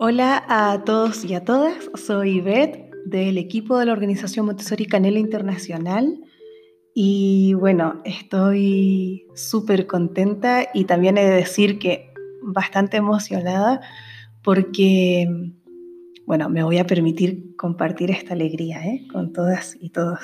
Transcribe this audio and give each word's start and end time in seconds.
Hola 0.00 0.44
a 0.46 0.84
todos 0.84 1.24
y 1.24 1.34
a 1.34 1.44
todas, 1.44 1.90
soy 1.94 2.40
Beth 2.40 2.88
del 3.04 3.36
equipo 3.36 3.76
de 3.76 3.86
la 3.86 3.92
organización 3.92 4.46
Montessori 4.46 4.86
Canela 4.86 5.18
Internacional 5.18 6.20
y 6.94 7.54
bueno, 7.54 8.00
estoy 8.04 9.26
súper 9.34 9.88
contenta 9.88 10.68
y 10.72 10.84
también 10.84 11.18
he 11.18 11.24
de 11.24 11.34
decir 11.34 11.80
que 11.80 12.12
bastante 12.42 12.96
emocionada 12.96 13.80
porque, 14.44 15.26
bueno, 16.26 16.48
me 16.48 16.62
voy 16.62 16.78
a 16.78 16.86
permitir 16.86 17.56
compartir 17.56 18.12
esta 18.12 18.34
alegría 18.34 18.86
¿eh? 18.86 19.04
con 19.12 19.32
todas 19.32 19.76
y 19.80 19.90
todos. 19.90 20.20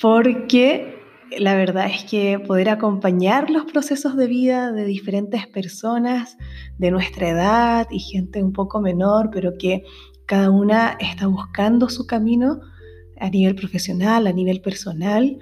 Porque 0.00 1.03
la 1.38 1.54
verdad 1.54 1.86
es 1.86 2.04
que 2.04 2.38
poder 2.38 2.68
acompañar 2.68 3.50
los 3.50 3.64
procesos 3.64 4.16
de 4.16 4.26
vida 4.26 4.72
de 4.72 4.84
diferentes 4.84 5.46
personas 5.46 6.36
de 6.78 6.90
nuestra 6.90 7.28
edad 7.28 7.86
y 7.90 7.98
gente 7.98 8.42
un 8.42 8.52
poco 8.52 8.80
menor, 8.80 9.30
pero 9.32 9.52
que 9.58 9.84
cada 10.26 10.50
una 10.50 10.96
está 11.00 11.26
buscando 11.26 11.88
su 11.88 12.06
camino 12.06 12.60
a 13.20 13.30
nivel 13.30 13.54
profesional, 13.54 14.26
a 14.26 14.32
nivel 14.32 14.60
personal, 14.60 15.38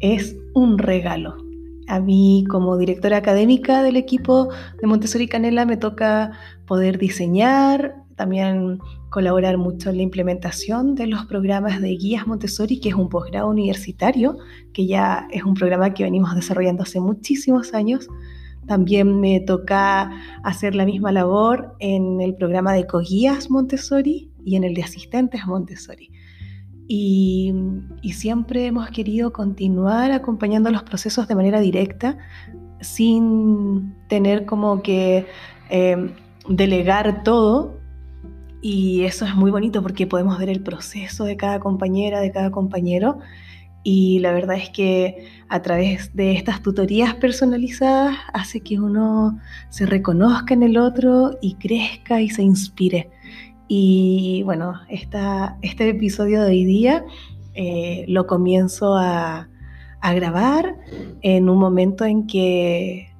es 0.00 0.36
un 0.54 0.78
regalo. 0.78 1.36
A 1.88 2.00
mí 2.00 2.44
como 2.50 2.76
directora 2.76 3.16
académica 3.16 3.82
del 3.82 3.96
equipo 3.96 4.48
de 4.80 4.86
Montessori 4.86 5.26
Canela 5.26 5.64
me 5.64 5.76
toca 5.78 6.32
poder 6.66 6.98
diseñar, 6.98 7.94
también 8.18 8.80
colaborar 9.08 9.56
mucho 9.56 9.88
en 9.88 9.96
la 9.96 10.02
implementación 10.02 10.94
de 10.94 11.06
los 11.06 11.24
programas 11.24 11.80
de 11.80 11.96
guías 11.96 12.26
Montessori, 12.26 12.80
que 12.80 12.90
es 12.90 12.94
un 12.94 13.08
posgrado 13.08 13.48
universitario, 13.48 14.36
que 14.74 14.86
ya 14.86 15.26
es 15.30 15.44
un 15.44 15.54
programa 15.54 15.94
que 15.94 16.02
venimos 16.02 16.34
desarrollando 16.34 16.82
hace 16.82 17.00
muchísimos 17.00 17.72
años. 17.72 18.08
También 18.66 19.20
me 19.20 19.40
toca 19.40 20.10
hacer 20.42 20.74
la 20.74 20.84
misma 20.84 21.12
labor 21.12 21.74
en 21.78 22.20
el 22.20 22.34
programa 22.34 22.74
de 22.74 22.86
coguías 22.86 23.50
Montessori 23.50 24.30
y 24.44 24.56
en 24.56 24.64
el 24.64 24.74
de 24.74 24.82
asistentes 24.82 25.46
Montessori. 25.46 26.10
Y, 26.86 27.54
siempre 28.12 28.66
hemos 28.66 28.90
querido 28.90 29.32
continuar 29.32 30.10
acompañando 30.10 30.70
los 30.70 30.82
procesos 30.82 31.28
de 31.28 31.34
manera 31.34 31.60
directa, 31.60 32.18
sin 32.80 33.94
tener 34.08 34.44
como 34.44 34.82
que 34.82 35.26
eh, 35.70 36.10
delegar 36.48 37.22
todo 37.22 37.77
y 38.60 39.04
eso 39.04 39.24
es 39.24 39.34
muy 39.34 39.50
bonito 39.50 39.82
porque 39.82 40.06
podemos 40.06 40.38
ver 40.38 40.48
el 40.48 40.62
proceso 40.62 41.24
de 41.24 41.36
cada 41.36 41.60
compañera, 41.60 42.20
de 42.20 42.32
cada 42.32 42.50
compañero. 42.50 43.18
Y 43.84 44.18
la 44.18 44.32
verdad 44.32 44.56
es 44.56 44.70
que 44.70 45.28
a 45.48 45.62
través 45.62 46.14
de 46.14 46.32
estas 46.32 46.62
tutorías 46.62 47.14
personalizadas 47.14 48.16
hace 48.32 48.60
que 48.60 48.78
uno 48.78 49.38
se 49.70 49.86
reconozca 49.86 50.52
en 50.54 50.64
el 50.64 50.76
otro 50.76 51.38
y 51.40 51.54
crezca 51.54 52.20
y 52.20 52.28
se 52.28 52.42
inspire. 52.42 53.10
Y 53.68 54.42
bueno, 54.44 54.74
esta, 54.88 55.56
este 55.62 55.88
episodio 55.88 56.42
de 56.42 56.50
hoy 56.50 56.64
día 56.64 57.04
eh, 57.54 58.04
lo 58.08 58.26
comienzo 58.26 58.96
a, 58.96 59.48
a 60.00 60.14
grabar 60.14 60.76
en 61.22 61.48
un 61.48 61.58
momento 61.58 62.04
en 62.04 62.26
que, 62.26 63.14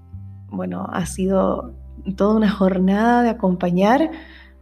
bueno, 0.50 0.86
ha 0.92 1.06
sido 1.06 1.74
toda 2.16 2.34
una 2.34 2.50
jornada 2.50 3.22
de 3.22 3.30
acompañar 3.30 4.10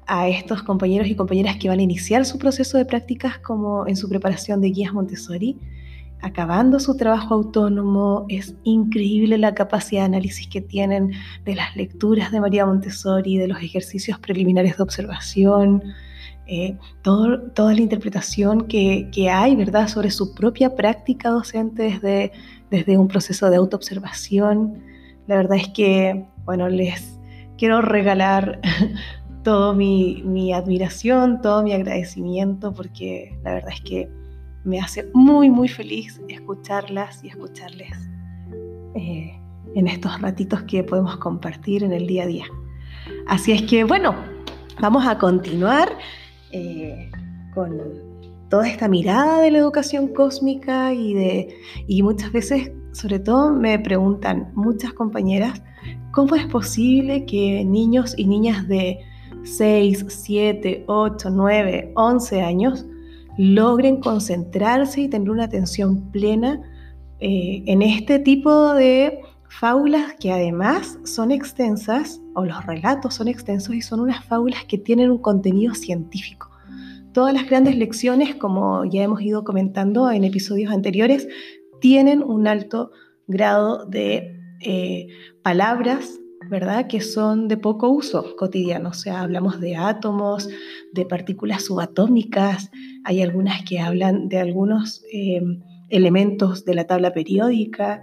a 0.06 0.28
estos 0.28 0.62
compañeros 0.62 1.08
y 1.08 1.14
compañeras 1.14 1.56
que 1.56 1.68
van 1.68 1.80
a 1.80 1.82
iniciar 1.82 2.24
su 2.24 2.38
proceso 2.38 2.78
de 2.78 2.84
prácticas 2.84 3.38
como 3.38 3.86
en 3.86 3.96
su 3.96 4.08
preparación 4.08 4.60
de 4.60 4.70
guías 4.70 4.92
Montessori, 4.92 5.58
acabando 6.22 6.78
su 6.78 6.96
trabajo 6.96 7.34
autónomo. 7.34 8.24
Es 8.28 8.54
increíble 8.64 9.38
la 9.38 9.54
capacidad 9.54 10.02
de 10.02 10.06
análisis 10.06 10.46
que 10.46 10.60
tienen 10.60 11.12
de 11.44 11.54
las 11.56 11.74
lecturas 11.76 12.30
de 12.30 12.40
María 12.40 12.66
Montessori, 12.66 13.36
de 13.36 13.48
los 13.48 13.60
ejercicios 13.62 14.18
preliminares 14.18 14.76
de 14.76 14.82
observación, 14.82 15.82
eh, 16.46 16.76
toda 17.02 17.74
la 17.74 17.80
interpretación 17.80 18.68
que, 18.68 19.28
hay, 19.30 19.56
¿verdad?, 19.56 19.88
sobre 19.88 20.10
su 20.10 20.32
propia 20.34 20.76
práctica 20.76 21.30
docente 21.30 21.82
desde, 21.82 22.32
desde 22.70 22.96
un 22.96 23.08
proceso 23.08 23.50
de 23.50 23.56
autoobservación. 23.56 24.80
La 25.26 25.36
verdad 25.36 25.56
es 25.56 25.68
que, 25.68 26.24
bueno, 26.44 26.68
les 26.68 27.18
quiero 27.58 27.82
regalar 27.82 28.60
todo 29.46 29.74
mi, 29.74 30.52
admiración, 30.52 31.40
todo 31.40 31.62
mi 31.62 31.72
agradecimiento, 31.72 32.72
porque 32.72 33.38
la 33.44 33.54
verdad 33.54 33.70
es 33.72 33.80
que 33.80 34.10
me 34.64 34.80
hace 34.80 35.08
muy, 35.14 35.50
muy 35.50 35.68
feliz 35.68 36.20
escucharlas 36.26 37.22
y 37.22 37.28
escucharles 37.28 37.96
eh, 38.96 39.40
en 39.76 39.86
estos 39.86 40.20
ratitos 40.20 40.62
que 40.62 40.82
podemos 40.82 41.18
compartir 41.18 41.84
en 41.84 41.92
el 41.92 42.08
día 42.08 42.24
a 42.24 42.26
día. 42.26 42.46
Así 43.28 43.52
es 43.52 43.62
que, 43.62 43.84
bueno, 43.84 44.16
vamos 44.80 45.06
a 45.06 45.16
continuar 45.16 45.96
eh, 46.50 47.08
con 47.54 47.80
toda 48.50 48.66
esta 48.66 48.88
mirada 48.88 49.42
de 49.42 49.52
la 49.52 49.58
educación 49.58 50.08
cósmica 50.08 50.92
y, 50.92 51.14
de, 51.14 51.56
y 51.86 52.02
muchas 52.02 52.32
veces, 52.32 52.72
sobre 52.90 53.20
todo, 53.20 53.52
me 53.52 53.78
preguntan 53.78 54.50
muchas 54.56 54.92
compañeras, 54.92 55.62
¿cómo 56.10 56.34
es 56.34 56.46
posible 56.46 57.26
que 57.26 57.64
niños 57.64 58.12
y 58.18 58.26
niñas 58.26 58.66
de 58.66 59.06
6, 59.46 60.06
7, 60.08 60.84
8, 60.86 61.30
9, 61.30 61.92
11 61.94 62.42
años 62.42 62.86
logren 63.38 64.00
concentrarse 64.00 65.02
y 65.02 65.08
tener 65.08 65.30
una 65.30 65.44
atención 65.44 66.10
plena 66.10 66.60
eh, 67.20 67.62
en 67.66 67.82
este 67.82 68.18
tipo 68.18 68.74
de 68.74 69.20
fábulas 69.48 70.14
que 70.18 70.32
además 70.32 70.98
son 71.04 71.30
extensas, 71.30 72.20
o 72.34 72.44
los 72.44 72.64
relatos 72.66 73.14
son 73.14 73.28
extensos 73.28 73.74
y 73.74 73.82
son 73.82 74.00
unas 74.00 74.24
fábulas 74.24 74.64
que 74.64 74.78
tienen 74.78 75.10
un 75.10 75.18
contenido 75.18 75.74
científico. 75.74 76.50
Todas 77.12 77.32
las 77.32 77.46
grandes 77.46 77.76
lecciones, 77.76 78.34
como 78.34 78.84
ya 78.84 79.02
hemos 79.02 79.22
ido 79.22 79.44
comentando 79.44 80.10
en 80.10 80.24
episodios 80.24 80.70
anteriores, 80.70 81.26
tienen 81.80 82.22
un 82.22 82.46
alto 82.46 82.90
grado 83.26 83.86
de 83.86 84.38
eh, 84.60 85.08
palabras 85.42 86.18
¿verdad? 86.48 86.86
Que 86.86 87.00
son 87.00 87.48
de 87.48 87.56
poco 87.56 87.88
uso 87.88 88.36
cotidiano. 88.36 88.90
O 88.90 88.94
sea, 88.94 89.22
hablamos 89.22 89.60
de 89.60 89.76
átomos, 89.76 90.48
de 90.92 91.04
partículas 91.04 91.64
subatómicas, 91.64 92.70
hay 93.04 93.22
algunas 93.22 93.62
que 93.62 93.80
hablan 93.80 94.28
de 94.28 94.38
algunos 94.38 95.02
eh, 95.12 95.40
elementos 95.88 96.64
de 96.64 96.74
la 96.74 96.86
tabla 96.86 97.12
periódica. 97.12 98.02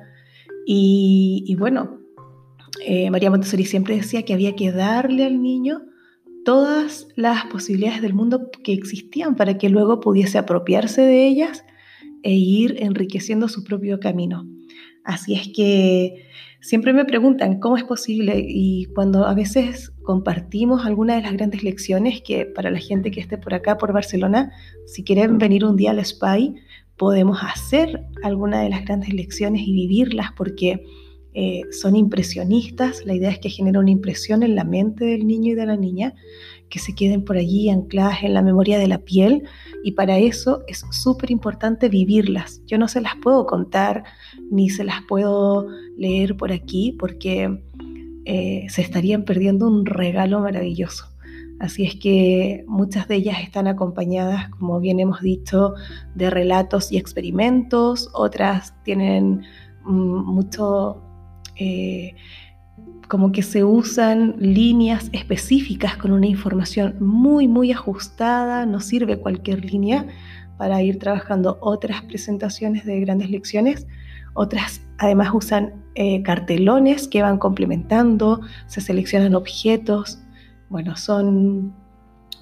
Y, 0.65 1.55
bueno, 1.59 1.99
eh, 2.85 3.09
María 3.11 3.29
Montessori 3.29 3.65
siempre 3.65 3.97
decía 3.97 4.23
que 4.23 4.33
había 4.33 4.55
que 4.55 4.71
darle 4.71 5.25
al 5.25 5.41
niño 5.41 5.81
todas 6.45 7.07
las 7.15 7.45
posibilidades 7.45 8.01
del 8.01 8.13
mundo 8.13 8.49
que 8.63 8.73
existían 8.73 9.35
para 9.35 9.57
que 9.57 9.69
luego 9.69 9.99
pudiese 9.99 10.37
apropiarse 10.37 11.01
de 11.01 11.27
ellas 11.27 11.65
e 12.23 12.33
ir 12.33 12.77
enriqueciendo 12.79 13.47
su 13.47 13.63
propio 13.63 13.99
camino. 13.99 14.47
Así 15.03 15.35
es 15.35 15.49
que 15.49 16.25
siempre 16.63 16.93
me 16.93 17.03
preguntan 17.03 17.59
cómo 17.59 17.75
es 17.75 17.83
posible 17.83 18.43
y 18.47 18.85
cuando 18.95 19.25
a 19.25 19.33
veces 19.33 19.91
compartimos 20.01 20.85
alguna 20.85 21.15
de 21.15 21.21
las 21.21 21.33
grandes 21.33 21.61
lecciones 21.61 22.21
que 22.21 22.45
para 22.45 22.71
la 22.71 22.79
gente 22.79 23.11
que 23.11 23.19
esté 23.19 23.37
por 23.37 23.53
acá, 23.53 23.77
por 23.77 23.91
Barcelona, 23.91 24.51
si 24.87 25.03
quieren 25.03 25.37
venir 25.37 25.65
un 25.65 25.75
día 25.75 25.91
al 25.91 26.03
SPY, 26.03 26.55
podemos 26.97 27.39
hacer 27.41 28.05
alguna 28.23 28.61
de 28.61 28.69
las 28.69 28.85
grandes 28.85 29.13
lecciones 29.13 29.61
y 29.67 29.73
vivirlas 29.73 30.31
porque 30.37 30.85
eh, 31.33 31.63
son 31.71 31.97
impresionistas. 31.97 33.05
La 33.05 33.13
idea 33.13 33.29
es 33.29 33.39
que 33.39 33.49
genera 33.49 33.79
una 33.79 33.91
impresión 33.91 34.41
en 34.41 34.55
la 34.55 34.63
mente 34.63 35.03
del 35.03 35.27
niño 35.27 35.51
y 35.51 35.55
de 35.55 35.65
la 35.65 35.75
niña, 35.75 36.13
que 36.73 36.79
se 36.79 36.95
queden 36.95 37.23
por 37.23 37.37
allí 37.37 37.69
ancladas 37.69 38.23
en 38.23 38.33
la 38.33 38.41
memoria 38.41 38.79
de 38.79 38.87
la 38.87 38.97
piel 38.97 39.43
y 39.83 39.91
para 39.91 40.17
eso 40.17 40.63
es 40.67 40.83
súper 40.89 41.29
importante 41.29 41.87
vivirlas. 41.87 42.63
Yo 42.65 42.79
no 42.79 42.87
se 42.87 42.99
las 42.99 43.13
puedo 43.17 43.45
contar 43.45 44.03
ni 44.49 44.71
se 44.71 44.83
las 44.83 45.03
puedo 45.07 45.67
leer 45.99 46.35
por 46.35 46.51
aquí 46.51 46.97
porque 46.97 47.61
eh, 48.25 48.65
se 48.69 48.81
estarían 48.81 49.23
perdiendo 49.23 49.67
un 49.67 49.85
regalo 49.85 50.39
maravilloso. 50.39 51.05
Así 51.59 51.85
es 51.85 51.95
que 51.95 52.65
muchas 52.67 53.07
de 53.07 53.17
ellas 53.17 53.37
están 53.43 53.67
acompañadas, 53.67 54.49
como 54.49 54.79
bien 54.79 54.99
hemos 54.99 55.21
dicho, 55.21 55.75
de 56.15 56.31
relatos 56.31 56.91
y 56.91 56.97
experimentos, 56.97 58.09
otras 58.13 58.73
tienen 58.83 59.43
mm, 59.85 60.25
mucho, 60.25 61.03
eh, 61.55 62.15
como 63.07 63.31
que 63.31 63.43
se 63.43 63.63
usan 63.63 64.35
líneas 64.39 65.09
específicas 65.13 65.97
con 65.97 66.11
una 66.11 66.27
información 66.27 66.95
muy, 66.99 67.47
muy 67.47 67.71
ajustada, 67.71 68.65
no 68.65 68.79
sirve 68.79 69.19
cualquier 69.19 69.63
línea 69.63 70.07
para 70.57 70.81
ir 70.81 70.99
trabajando 70.99 71.57
otras 71.61 72.01
presentaciones 72.03 72.85
de 72.85 72.99
grandes 73.01 73.29
lecciones, 73.29 73.87
otras 74.33 74.81
además 74.97 75.29
usan 75.33 75.73
eh, 75.95 76.23
cartelones 76.23 77.07
que 77.07 77.21
van 77.21 77.37
complementando, 77.37 78.41
se 78.67 78.81
seleccionan 78.81 79.35
objetos. 79.35 80.19
Bueno, 80.69 80.95
son, 80.95 81.73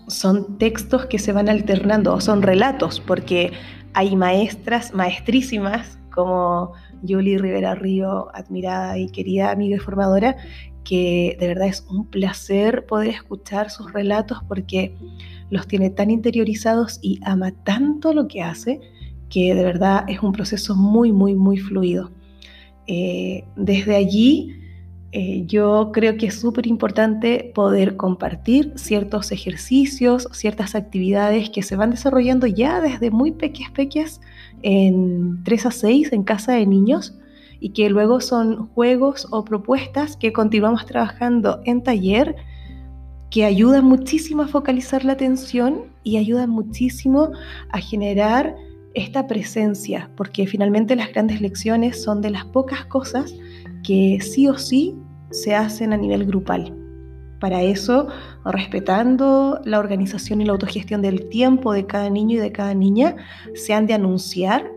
son 0.08 0.58
textos 0.58 1.06
que 1.08 1.20
se 1.20 1.34
van 1.34 1.50
alternando, 1.50 2.22
son 2.22 2.42
relatos, 2.42 3.00
porque 3.02 3.52
hay 3.94 4.16
maestras, 4.16 4.94
maestrísimas 4.94 6.00
como 6.14 6.74
Julie 7.08 7.38
Rivera 7.38 7.76
Río, 7.76 8.28
admirada 8.34 8.98
y 8.98 9.10
querida 9.10 9.52
amiga 9.52 9.76
y 9.76 9.80
formadora, 9.80 10.38
que 10.84 11.38
de 11.40 11.48
verdad 11.48 11.68
es 11.68 11.86
un 11.90 12.06
placer 12.06 12.86
poder 12.86 13.10
escuchar 13.10 13.70
sus 13.70 13.92
relatos 13.94 14.40
porque 14.48 14.96
los 15.50 15.68
tiene 15.68 15.90
tan 15.90 16.10
interiorizados 16.10 17.00
y 17.02 17.20
ama 17.24 17.52
tanto 17.64 18.14
lo 18.14 18.28
que 18.28 18.42
hace 18.42 18.80
que 19.30 19.56
de 19.56 19.64
verdad 19.64 20.04
es 20.08 20.22
un 20.22 20.34
proceso 20.34 20.76
muy, 20.76 21.12
muy, 21.12 21.36
muy 21.36 21.58
fluido. 21.58 22.12
Eh, 22.86 23.46
desde 23.56 23.96
allí, 23.96 24.62
eh, 25.14 25.44
yo 25.46 25.92
creo 25.94 26.18
que 26.18 26.28
es 26.28 26.40
súper 26.40 26.68
importante 26.68 27.52
poder 27.56 27.96
compartir 27.96 28.74
ciertos 28.76 29.32
ejercicios, 29.32 30.28
ciertas 30.34 30.76
actividades 30.76 31.50
que 31.50 31.64
se 31.64 31.76
van 31.76 31.92
desarrollando 31.92 32.46
ya 32.48 32.82
desde 32.82 33.10
muy 33.10 33.32
pequeñas, 33.32 33.72
pequeñas, 33.72 34.22
en 34.64 35.44
3 35.44 35.66
a 35.66 35.72
6 35.72 36.14
en 36.14 36.24
casa 36.24 36.54
de 36.54 36.66
niños 36.66 37.18
y 37.60 37.70
que 37.70 37.90
luego 37.90 38.22
son 38.22 38.68
juegos 38.70 39.28
o 39.32 39.46
propuestas 39.46 40.18
que 40.18 40.34
continuamos 40.34 40.86
trabajando 40.86 41.62
en 41.66 41.84
taller 41.84 42.36
que 43.30 43.46
ayudan 43.46 43.86
muchísimo 43.86 44.44
a 44.44 44.48
focalizar 44.48 45.06
la 45.06 45.14
atención 45.14 45.86
y 46.04 46.18
ayudan 46.18 46.50
muchísimo 46.50 47.32
a 47.72 47.80
generar 47.80 48.56
esta 48.94 49.26
presencia, 49.26 50.12
porque 50.18 50.46
finalmente 50.48 50.96
las 50.98 51.14
grandes 51.14 51.40
lecciones 51.40 52.04
son 52.04 52.22
de 52.22 52.32
las 52.32 52.46
pocas 52.46 52.86
cosas 52.86 53.34
que 53.84 54.20
sí 54.22 54.48
o 54.50 54.58
sí 54.58 54.96
se 55.30 55.56
hacen 55.56 55.94
a 55.94 55.98
nivel 55.98 56.26
grupal. 56.26 56.81
Para 57.42 57.62
eso, 57.64 58.08
respetando 58.46 59.60
la 59.66 59.80
organización 59.80 60.40
y 60.40 60.46
la 60.46 60.54
autogestión 60.54 61.02
del 61.02 61.28
tiempo 61.28 61.74
de 61.74 61.86
cada 61.86 62.10
niño 62.10 62.38
y 62.38 62.40
de 62.40 62.54
cada 62.54 62.74
niña, 62.74 63.18
se 63.54 63.74
han 63.74 63.86
de 63.86 63.96
anunciar 63.96 64.72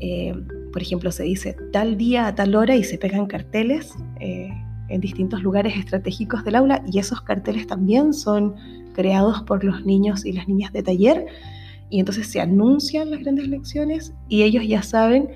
eh, 0.00 0.34
por 0.74 0.82
ejemplo, 0.82 1.12
se 1.12 1.22
dice 1.22 1.56
tal 1.72 1.96
día 1.96 2.26
a 2.26 2.34
tal 2.34 2.54
hora 2.56 2.74
y 2.74 2.82
se 2.82 2.98
pegan 2.98 3.26
carteles 3.26 3.94
eh, 4.18 4.48
en 4.88 5.00
distintos 5.00 5.40
lugares 5.42 5.76
estratégicos 5.76 6.44
del 6.44 6.56
aula 6.56 6.82
y 6.90 6.98
esos 6.98 7.20
carteles 7.22 7.66
también 7.66 8.12
son 8.12 8.56
creados 8.92 9.42
por 9.42 9.62
los 9.62 9.84
niños 9.86 10.26
y 10.26 10.32
las 10.32 10.48
niñas 10.48 10.72
de 10.72 10.82
taller 10.82 11.26
y 11.90 12.00
entonces 12.00 12.26
se 12.26 12.40
anuncian 12.40 13.12
las 13.12 13.20
grandes 13.20 13.46
lecciones 13.46 14.14
y 14.28 14.42
ellos 14.42 14.66
ya 14.66 14.82
saben 14.82 15.30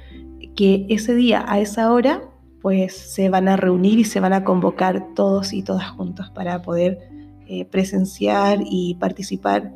que 0.56 0.86
ese 0.88 1.14
día 1.14 1.44
a 1.46 1.60
esa 1.60 1.92
hora 1.92 2.22
pues 2.60 2.96
se 2.96 3.28
van 3.28 3.48
a 3.48 3.56
reunir 3.56 3.98
y 3.98 4.04
se 4.04 4.20
van 4.20 4.32
a 4.32 4.44
convocar 4.44 5.14
todos 5.14 5.52
y 5.52 5.62
todas 5.62 5.88
juntos 5.90 6.30
para 6.30 6.62
poder 6.62 6.98
eh, 7.46 7.64
presenciar 7.64 8.60
y 8.64 8.96
participar 8.96 9.72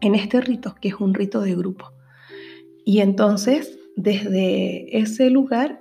en 0.00 0.14
este 0.14 0.40
rito, 0.40 0.74
que 0.80 0.88
es 0.88 0.94
un 0.94 1.14
rito 1.14 1.40
de 1.40 1.54
grupo. 1.54 1.92
Y 2.84 3.00
entonces 3.00 3.78
desde 3.96 4.98
ese 4.98 5.30
lugar, 5.30 5.78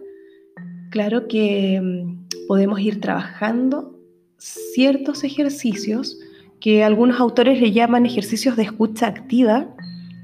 claro 0.89 1.27
que 1.27 1.79
mm, 1.81 2.47
podemos 2.47 2.79
ir 2.79 2.99
trabajando 2.99 3.97
ciertos 4.37 5.23
ejercicios 5.23 6.17
que 6.59 6.83
algunos 6.83 7.19
autores 7.19 7.59
le 7.59 7.71
llaman 7.71 8.05
ejercicios 8.05 8.55
de 8.55 8.63
escucha 8.63 9.07
activa, 9.07 9.75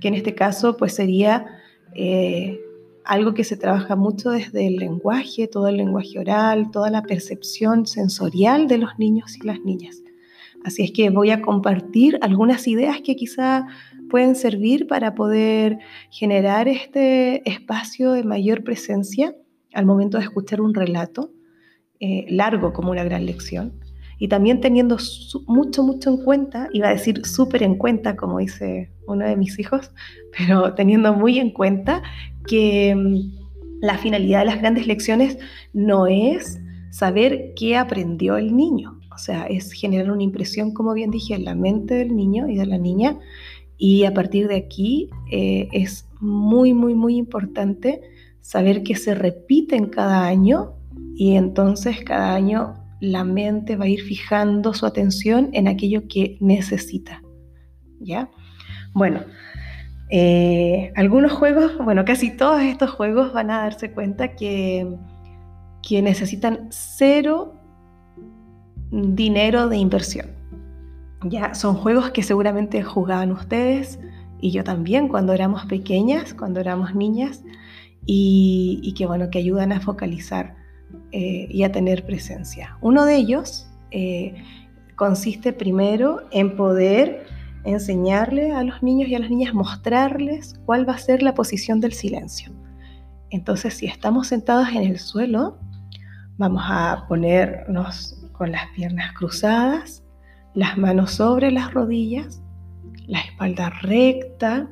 que 0.02 0.08
en 0.08 0.14
este 0.14 0.36
caso 0.36 0.78
pues 0.78 0.94
sería 0.94 1.46
eh, 1.96 2.60
algo 3.08 3.34
que 3.34 3.44
se 3.44 3.58
trabaja 3.58 3.96
mucho 3.96 4.32
desde 4.32 4.68
el 4.68 4.76
lenguaje, 4.76 5.48
todo 5.48 5.70
el 5.70 5.78
lenguaje 5.78 6.20
oral, 6.20 6.72
toda 6.72 6.90
la 6.90 7.04
percepción 7.04 7.88
sensorial 7.88 8.68
de 8.68 8.78
los 8.78 9.00
niños 9.00 9.38
y 9.38 9.48
las 9.48 9.62
niñas. 9.62 10.04
Así 10.66 10.84
es 10.84 10.92
que 10.92 11.10
voy 11.10 11.30
a 11.32 11.42
compartir 11.42 12.20
algunas 12.22 12.68
ideas 12.68 13.00
que 13.02 13.16
quizá 13.16 13.66
pueden 14.10 14.36
servir 14.36 14.88
para 14.88 15.16
poder 15.16 15.80
generar 16.12 16.68
este 16.68 17.50
espacio 17.50 18.12
de 18.12 18.24
mayor 18.24 18.64
presencia 18.64 19.36
al 19.74 19.86
momento 19.86 20.18
de 20.18 20.26
escuchar 20.26 20.60
un 20.60 20.74
relato 20.74 21.32
eh, 22.00 22.26
largo 22.30 22.74
como 22.74 22.92
una 22.92 23.04
gran 23.04 23.26
lección. 23.26 23.80
Y 24.20 24.28
también 24.28 24.62
teniendo 24.62 24.98
mucho, 25.46 25.84
mucho 25.84 26.10
en 26.10 26.18
cuenta, 26.18 26.70
iba 26.74 26.88
a 26.88 26.94
decir 26.94 27.26
súper 27.26 27.64
en 27.64 27.76
cuenta, 27.76 28.16
como 28.16 28.40
dice 28.40 28.90
uno 29.08 29.26
de 29.26 29.36
mis 29.36 29.60
hijos, 29.60 29.92
pero 30.38 30.74
teniendo 30.74 31.14
muy 31.14 31.40
en 31.40 31.52
cuenta 31.52 32.04
que 32.48 32.96
mm, 32.96 33.82
la 33.82 33.98
finalidad 33.98 34.40
de 34.40 34.46
las 34.46 34.60
grandes 34.60 34.88
lecciones 34.88 35.38
no 35.74 36.08
es 36.08 36.60
saber 36.90 37.54
qué 37.56 37.78
aprendió 37.78 38.38
el 38.38 38.56
niño, 38.56 39.00
o 39.14 39.20
sea, 39.20 39.46
es 39.46 39.72
generar 39.72 40.12
una 40.12 40.22
impresión, 40.22 40.74
como 40.74 40.94
bien 40.94 41.10
dije, 41.10 41.34
en 41.34 41.44
la 41.44 41.56
mente 41.56 41.96
del 41.96 42.16
niño 42.16 42.48
y 42.48 42.58
de 42.58 42.68
la 42.68 42.78
niña. 42.78 43.18
Y 43.76 44.06
a 44.06 44.14
partir 44.14 44.48
de 44.48 44.58
aquí 44.58 45.10
eh, 45.32 45.70
es 45.72 46.08
muy, 46.20 46.76
muy, 46.76 46.94
muy 46.94 47.18
importante 47.18 48.02
saber 48.42 48.84
que 48.84 48.96
se 48.96 49.16
repiten 49.16 49.88
cada 49.88 50.26
año 50.28 50.74
y 51.16 51.36
entonces 51.36 52.04
cada 52.04 52.36
año 52.36 52.76
la 53.00 53.24
mente 53.24 53.76
va 53.76 53.86
a 53.86 53.90
ir 53.90 54.02
fijando 54.02 54.74
su 54.74 54.86
atención 54.86 55.50
en 55.54 55.68
aquello 55.68 56.08
que 56.08 56.38
necesita. 56.40 57.22
¿Ya? 58.00 58.30
Bueno, 58.94 59.22
eh, 60.10 60.92
algunos 60.96 61.32
juegos, 61.32 61.78
bueno, 61.84 62.06
casi 62.06 62.36
todos 62.36 62.62
estos 62.62 62.92
juegos 62.92 63.34
van 63.34 63.52
a 63.52 63.60
darse 63.60 63.92
cuenta 63.92 64.36
que, 64.36 64.88
que 65.88 66.02
necesitan 66.02 66.68
cero 66.70 67.54
dinero 68.92 69.68
de 69.68 69.78
inversión. 69.78 70.28
Ya 71.24 71.56
son 71.56 71.76
juegos 71.76 72.12
que 72.12 72.24
seguramente 72.24 72.84
jugaban 72.84 73.32
ustedes 73.32 74.00
y 74.40 74.52
yo 74.52 74.64
también 74.64 75.08
cuando 75.08 75.34
éramos 75.34 75.66
pequeñas, 75.66 76.34
cuando 76.34 76.60
éramos 76.60 76.94
niñas, 76.94 77.44
y, 78.06 78.94
que 78.98 79.06
bueno, 79.06 79.30
que 79.30 79.40
ayudan 79.40 79.72
a 79.74 79.82
focalizar 79.82 80.56
eh, 81.12 81.48
y 81.50 81.64
a 81.64 81.72
tener 81.72 82.06
presencia. 82.06 82.78
Uno 82.82 83.06
de 83.06 83.16
ellos 83.16 83.70
eh, 83.92 84.36
consiste 84.96 85.54
primero 85.54 86.22
en 86.32 86.56
poder 86.56 87.26
enseñarle 87.64 88.52
a 88.52 88.64
los 88.64 88.82
niños 88.82 89.10
y 89.10 89.16
a 89.16 89.20
las 89.20 89.30
niñas, 89.30 89.54
mostrarles 89.54 90.60
cuál 90.66 90.88
va 90.88 90.94
a 90.94 90.98
ser 90.98 91.22
la 91.22 91.34
posición 91.34 91.80
del 91.80 91.94
silencio. 91.94 92.52
Entonces, 93.30 93.74
si 93.74 93.88
estamos 93.88 94.28
sentados 94.28 94.70
en 94.70 94.84
el 94.84 95.00
suelo, 95.00 95.58
vamos 96.38 96.64
a 96.66 97.06
ponernos 97.10 98.26
con 98.32 98.52
las 98.52 98.68
piernas 98.76 99.12
cruzadas 99.14 100.04
las 100.58 100.76
manos 100.76 101.12
sobre 101.12 101.52
las 101.52 101.72
rodillas, 101.72 102.42
la 103.06 103.20
espalda 103.20 103.70
recta, 103.84 104.68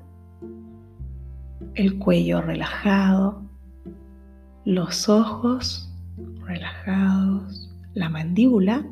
el 1.76 2.00
cuello 2.00 2.42
relajado, 2.42 3.44
los 4.66 5.08
ojos 5.10 5.85
relajados, 6.46 7.70
la 7.94 8.10
mandíbula 8.10 8.86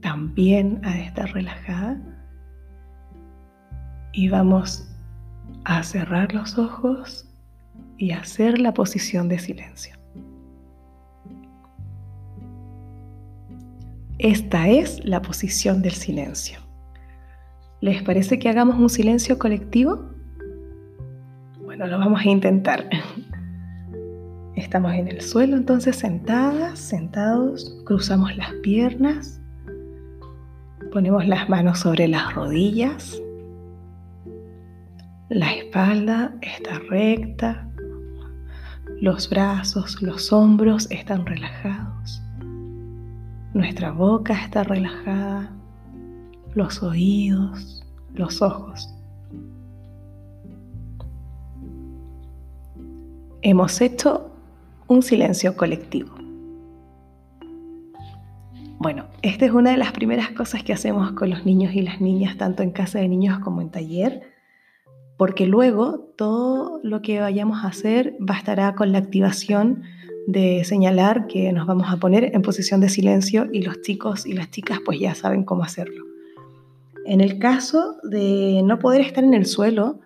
también 0.00 0.80
ha 0.84 0.94
de 0.94 1.04
estar 1.04 1.32
relajada. 1.32 2.00
Y 4.12 4.28
vamos 4.28 4.88
a 5.64 5.82
cerrar 5.82 6.32
los 6.34 6.58
ojos 6.58 7.28
y 7.98 8.12
hacer 8.12 8.58
la 8.58 8.72
posición 8.72 9.28
de 9.28 9.38
silencio. 9.38 9.98
Esta 14.18 14.68
es 14.68 15.04
la 15.04 15.22
posición 15.22 15.80
del 15.82 15.92
silencio. 15.92 16.58
¿Les 17.80 18.02
parece 18.02 18.38
que 18.38 18.48
hagamos 18.48 18.76
un 18.76 18.90
silencio 18.90 19.38
colectivo? 19.38 20.10
Bueno, 21.62 21.86
lo 21.86 21.98
vamos 21.98 22.20
a 22.20 22.28
intentar. 22.28 22.88
Estamos 24.58 24.92
en 24.94 25.06
el 25.06 25.20
suelo, 25.20 25.56
entonces 25.56 25.94
sentadas, 25.94 26.80
sentados, 26.80 27.80
cruzamos 27.86 28.36
las 28.36 28.52
piernas, 28.54 29.40
ponemos 30.92 31.28
las 31.28 31.48
manos 31.48 31.78
sobre 31.78 32.08
las 32.08 32.34
rodillas, 32.34 33.22
la 35.28 35.52
espalda 35.54 36.34
está 36.42 36.80
recta, 36.90 37.70
los 39.00 39.30
brazos, 39.30 40.02
los 40.02 40.32
hombros 40.32 40.90
están 40.90 41.24
relajados. 41.24 42.20
Nuestra 43.54 43.92
boca 43.92 44.34
está 44.42 44.64
relajada, 44.64 45.52
los 46.54 46.82
oídos, 46.82 47.86
los 48.12 48.42
ojos. 48.42 48.92
Hemos 53.42 53.80
hecho 53.80 54.32
un 54.88 55.02
silencio 55.02 55.56
colectivo. 55.56 56.14
Bueno, 58.80 59.06
esta 59.22 59.44
es 59.44 59.52
una 59.52 59.72
de 59.72 59.76
las 59.76 59.92
primeras 59.92 60.30
cosas 60.30 60.62
que 60.62 60.72
hacemos 60.72 61.12
con 61.12 61.30
los 61.30 61.44
niños 61.44 61.74
y 61.74 61.82
las 61.82 62.00
niñas, 62.00 62.38
tanto 62.38 62.62
en 62.62 62.70
casa 62.70 62.98
de 62.98 63.08
niños 63.08 63.38
como 63.40 63.60
en 63.60 63.70
taller, 63.70 64.22
porque 65.18 65.46
luego 65.46 66.12
todo 66.16 66.80
lo 66.82 67.02
que 67.02 67.20
vayamos 67.20 67.64
a 67.64 67.68
hacer 67.68 68.16
bastará 68.18 68.74
con 68.74 68.92
la 68.92 68.98
activación 68.98 69.82
de 70.26 70.62
señalar 70.64 71.26
que 71.26 71.52
nos 71.52 71.66
vamos 71.66 71.88
a 71.90 71.96
poner 71.96 72.30
en 72.34 72.42
posición 72.42 72.80
de 72.80 72.88
silencio 72.88 73.48
y 73.52 73.62
los 73.62 73.80
chicos 73.82 74.26
y 74.26 74.32
las 74.32 74.50
chicas 74.50 74.78
pues 74.84 75.00
ya 75.00 75.14
saben 75.14 75.42
cómo 75.42 75.64
hacerlo. 75.64 76.04
En 77.04 77.20
el 77.20 77.38
caso 77.38 77.96
de 78.04 78.62
no 78.64 78.78
poder 78.78 79.00
estar 79.00 79.24
en 79.24 79.34
el 79.34 79.46
suelo, 79.46 80.00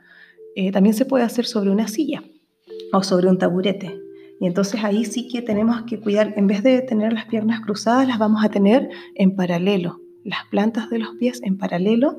eh, 0.57 0.73
también 0.73 0.95
se 0.95 1.05
puede 1.05 1.25
hacer 1.25 1.45
sobre 1.45 1.71
una 1.71 1.89
silla 1.89 2.23
o 2.93 3.03
sobre 3.03 3.29
un 3.29 3.39
taburete. 3.39 4.01
Y 4.43 4.47
entonces 4.47 4.83
ahí 4.83 5.05
sí 5.05 5.29
que 5.29 5.41
tenemos 5.41 5.83
que 5.83 6.01
cuidar, 6.01 6.35
en 6.37 6.49
vez 6.49 6.65
de 6.65 6.81
tener 6.81 7.13
las 7.13 7.27
piernas 7.27 7.61
cruzadas, 7.61 8.09
las 8.09 8.19
vamos 8.19 8.45
a 8.45 8.49
tener 8.49 8.91
en 9.15 9.37
paralelo, 9.37 10.01
las 10.25 10.45
plantas 10.51 10.91
de 10.91 10.99
los 10.99 11.15
pies 11.15 11.41
en 11.45 11.57
paralelo 11.57 12.19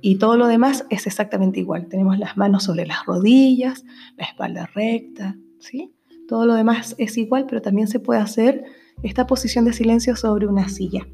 y 0.00 0.16
todo 0.16 0.38
lo 0.38 0.46
demás 0.46 0.86
es 0.88 1.06
exactamente 1.06 1.60
igual. 1.60 1.86
Tenemos 1.88 2.18
las 2.18 2.38
manos 2.38 2.64
sobre 2.64 2.86
las 2.86 3.04
rodillas, 3.04 3.84
la 4.16 4.24
espalda 4.24 4.70
recta, 4.74 5.36
¿sí? 5.58 5.92
Todo 6.26 6.46
lo 6.46 6.54
demás 6.54 6.94
es 6.96 7.18
igual, 7.18 7.44
pero 7.46 7.60
también 7.60 7.86
se 7.86 8.00
puede 8.00 8.20
hacer 8.20 8.64
esta 9.02 9.26
posición 9.26 9.66
de 9.66 9.74
silencio 9.74 10.16
sobre 10.16 10.46
una 10.46 10.70
silla. 10.70 11.06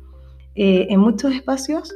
Eh, 0.55 0.87
en 0.89 1.01
muchos 1.01 1.35
espacios, 1.35 1.93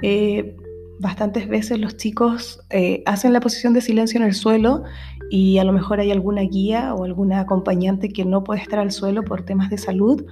eh, 0.00 0.56
bastantes 1.00 1.48
veces 1.48 1.78
los 1.78 1.96
chicos 1.96 2.60
eh, 2.70 3.02
hacen 3.06 3.32
la 3.32 3.40
posición 3.40 3.72
de 3.72 3.80
silencio 3.80 4.20
en 4.20 4.26
el 4.26 4.34
suelo 4.34 4.84
y 5.30 5.58
a 5.58 5.64
lo 5.64 5.72
mejor 5.72 6.00
hay 6.00 6.10
alguna 6.10 6.42
guía 6.42 6.94
o 6.94 7.04
alguna 7.04 7.40
acompañante 7.40 8.08
que 8.08 8.24
no 8.24 8.44
puede 8.44 8.60
estar 8.60 8.78
al 8.78 8.92
suelo 8.92 9.22
por 9.22 9.42
temas 9.42 9.70
de 9.70 9.78
salud 9.78 10.24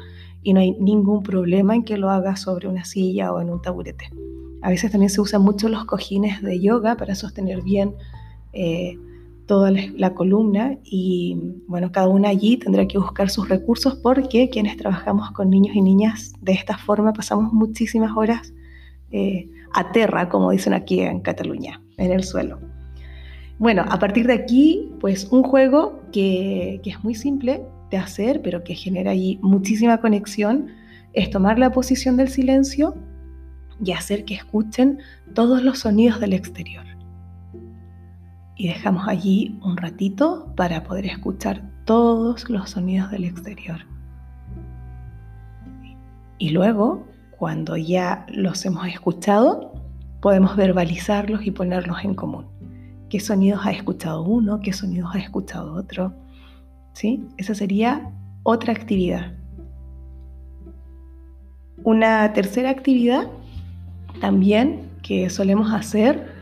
y 0.42 0.52
no 0.52 0.60
hay 0.60 0.72
ningún 0.72 1.22
problema 1.22 1.74
en 1.74 1.84
que 1.84 1.96
lo 1.96 2.10
haga 2.10 2.36
sobre 2.36 2.68
una 2.68 2.84
silla 2.84 3.32
o 3.32 3.40
en 3.40 3.50
un 3.50 3.60
taburete. 3.62 4.10
A 4.62 4.70
veces 4.70 4.90
también 4.90 5.10
se 5.10 5.20
usan 5.20 5.42
mucho 5.42 5.68
los 5.68 5.84
cojines 5.84 6.42
de 6.42 6.60
yoga 6.60 6.96
para 6.96 7.14
sostener 7.14 7.62
bien 7.62 7.94
eh, 8.52 8.98
toda 9.46 9.70
la 9.70 10.14
columna 10.14 10.76
y 10.82 11.36
bueno, 11.68 11.92
cada 11.92 12.08
una 12.08 12.30
allí 12.30 12.56
tendrá 12.56 12.86
que 12.88 12.98
buscar 12.98 13.30
sus 13.30 13.48
recursos 13.48 13.94
porque 14.02 14.50
quienes 14.50 14.76
trabajamos 14.76 15.30
con 15.30 15.50
niños 15.50 15.76
y 15.76 15.82
niñas 15.82 16.32
de 16.40 16.52
esta 16.52 16.76
forma 16.76 17.12
pasamos 17.12 17.52
muchísimas 17.52 18.16
horas 18.16 18.52
eh, 19.12 19.48
a 19.76 19.92
terra, 19.92 20.28
como 20.28 20.50
dicen 20.50 20.72
aquí 20.72 21.00
en 21.00 21.20
Cataluña, 21.20 21.80
en 21.98 22.10
el 22.10 22.24
suelo. 22.24 22.58
Bueno, 23.58 23.84
a 23.88 23.98
partir 23.98 24.26
de 24.26 24.32
aquí, 24.32 24.92
pues 25.00 25.26
un 25.30 25.42
juego 25.42 26.02
que, 26.12 26.80
que 26.82 26.90
es 26.90 27.04
muy 27.04 27.14
simple 27.14 27.62
de 27.90 27.98
hacer, 27.98 28.42
pero 28.42 28.64
que 28.64 28.74
genera 28.74 29.12
allí 29.12 29.38
muchísima 29.42 30.00
conexión, 30.00 30.68
es 31.12 31.30
tomar 31.30 31.58
la 31.58 31.70
posición 31.70 32.16
del 32.16 32.28
silencio 32.28 32.94
y 33.82 33.92
hacer 33.92 34.24
que 34.24 34.34
escuchen 34.34 34.98
todos 35.34 35.62
los 35.62 35.80
sonidos 35.80 36.20
del 36.20 36.32
exterior. 36.32 36.84
Y 38.56 38.68
dejamos 38.68 39.06
allí 39.06 39.58
un 39.62 39.76
ratito 39.76 40.52
para 40.56 40.82
poder 40.82 41.06
escuchar 41.06 41.62
todos 41.84 42.48
los 42.48 42.70
sonidos 42.70 43.10
del 43.10 43.24
exterior. 43.24 43.80
Y 46.38 46.50
luego, 46.50 47.06
cuando 47.38 47.76
ya 47.76 48.26
los 48.28 48.64
hemos 48.64 48.86
escuchado, 48.86 49.72
podemos 50.20 50.56
verbalizarlos 50.56 51.46
y 51.46 51.50
ponerlos 51.50 51.98
en 52.04 52.14
común. 52.14 52.46
¿Qué 53.08 53.20
sonidos 53.20 53.64
ha 53.64 53.72
escuchado 53.72 54.22
uno? 54.22 54.60
¿Qué 54.60 54.72
sonidos 54.72 55.14
ha 55.14 55.18
escuchado 55.18 55.74
otro? 55.74 56.12
¿Sí? 56.94 57.24
Esa 57.36 57.54
sería 57.54 58.10
otra 58.42 58.72
actividad. 58.72 59.34
Una 61.84 62.32
tercera 62.32 62.70
actividad 62.70 63.28
también 64.20 64.90
que 65.02 65.30
solemos 65.30 65.72
hacer 65.72 66.32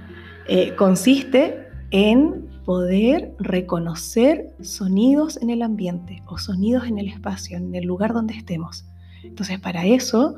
eh, 0.47 0.75
consiste 0.77 1.69
en 1.91 2.49
poder 2.65 3.35
reconocer 3.39 4.55
sonidos 4.63 5.39
en 5.43 5.51
el 5.51 5.61
ambiente 5.63 6.23
o 6.27 6.39
sonidos 6.39 6.87
en 6.87 6.99
el 6.99 7.09
espacio, 7.09 7.57
en 7.57 7.75
el 7.75 7.85
lugar 7.85 8.15
donde 8.15 8.35
estemos. 8.35 8.87
Entonces, 9.23 9.59
para 9.61 9.85
eso, 9.85 10.37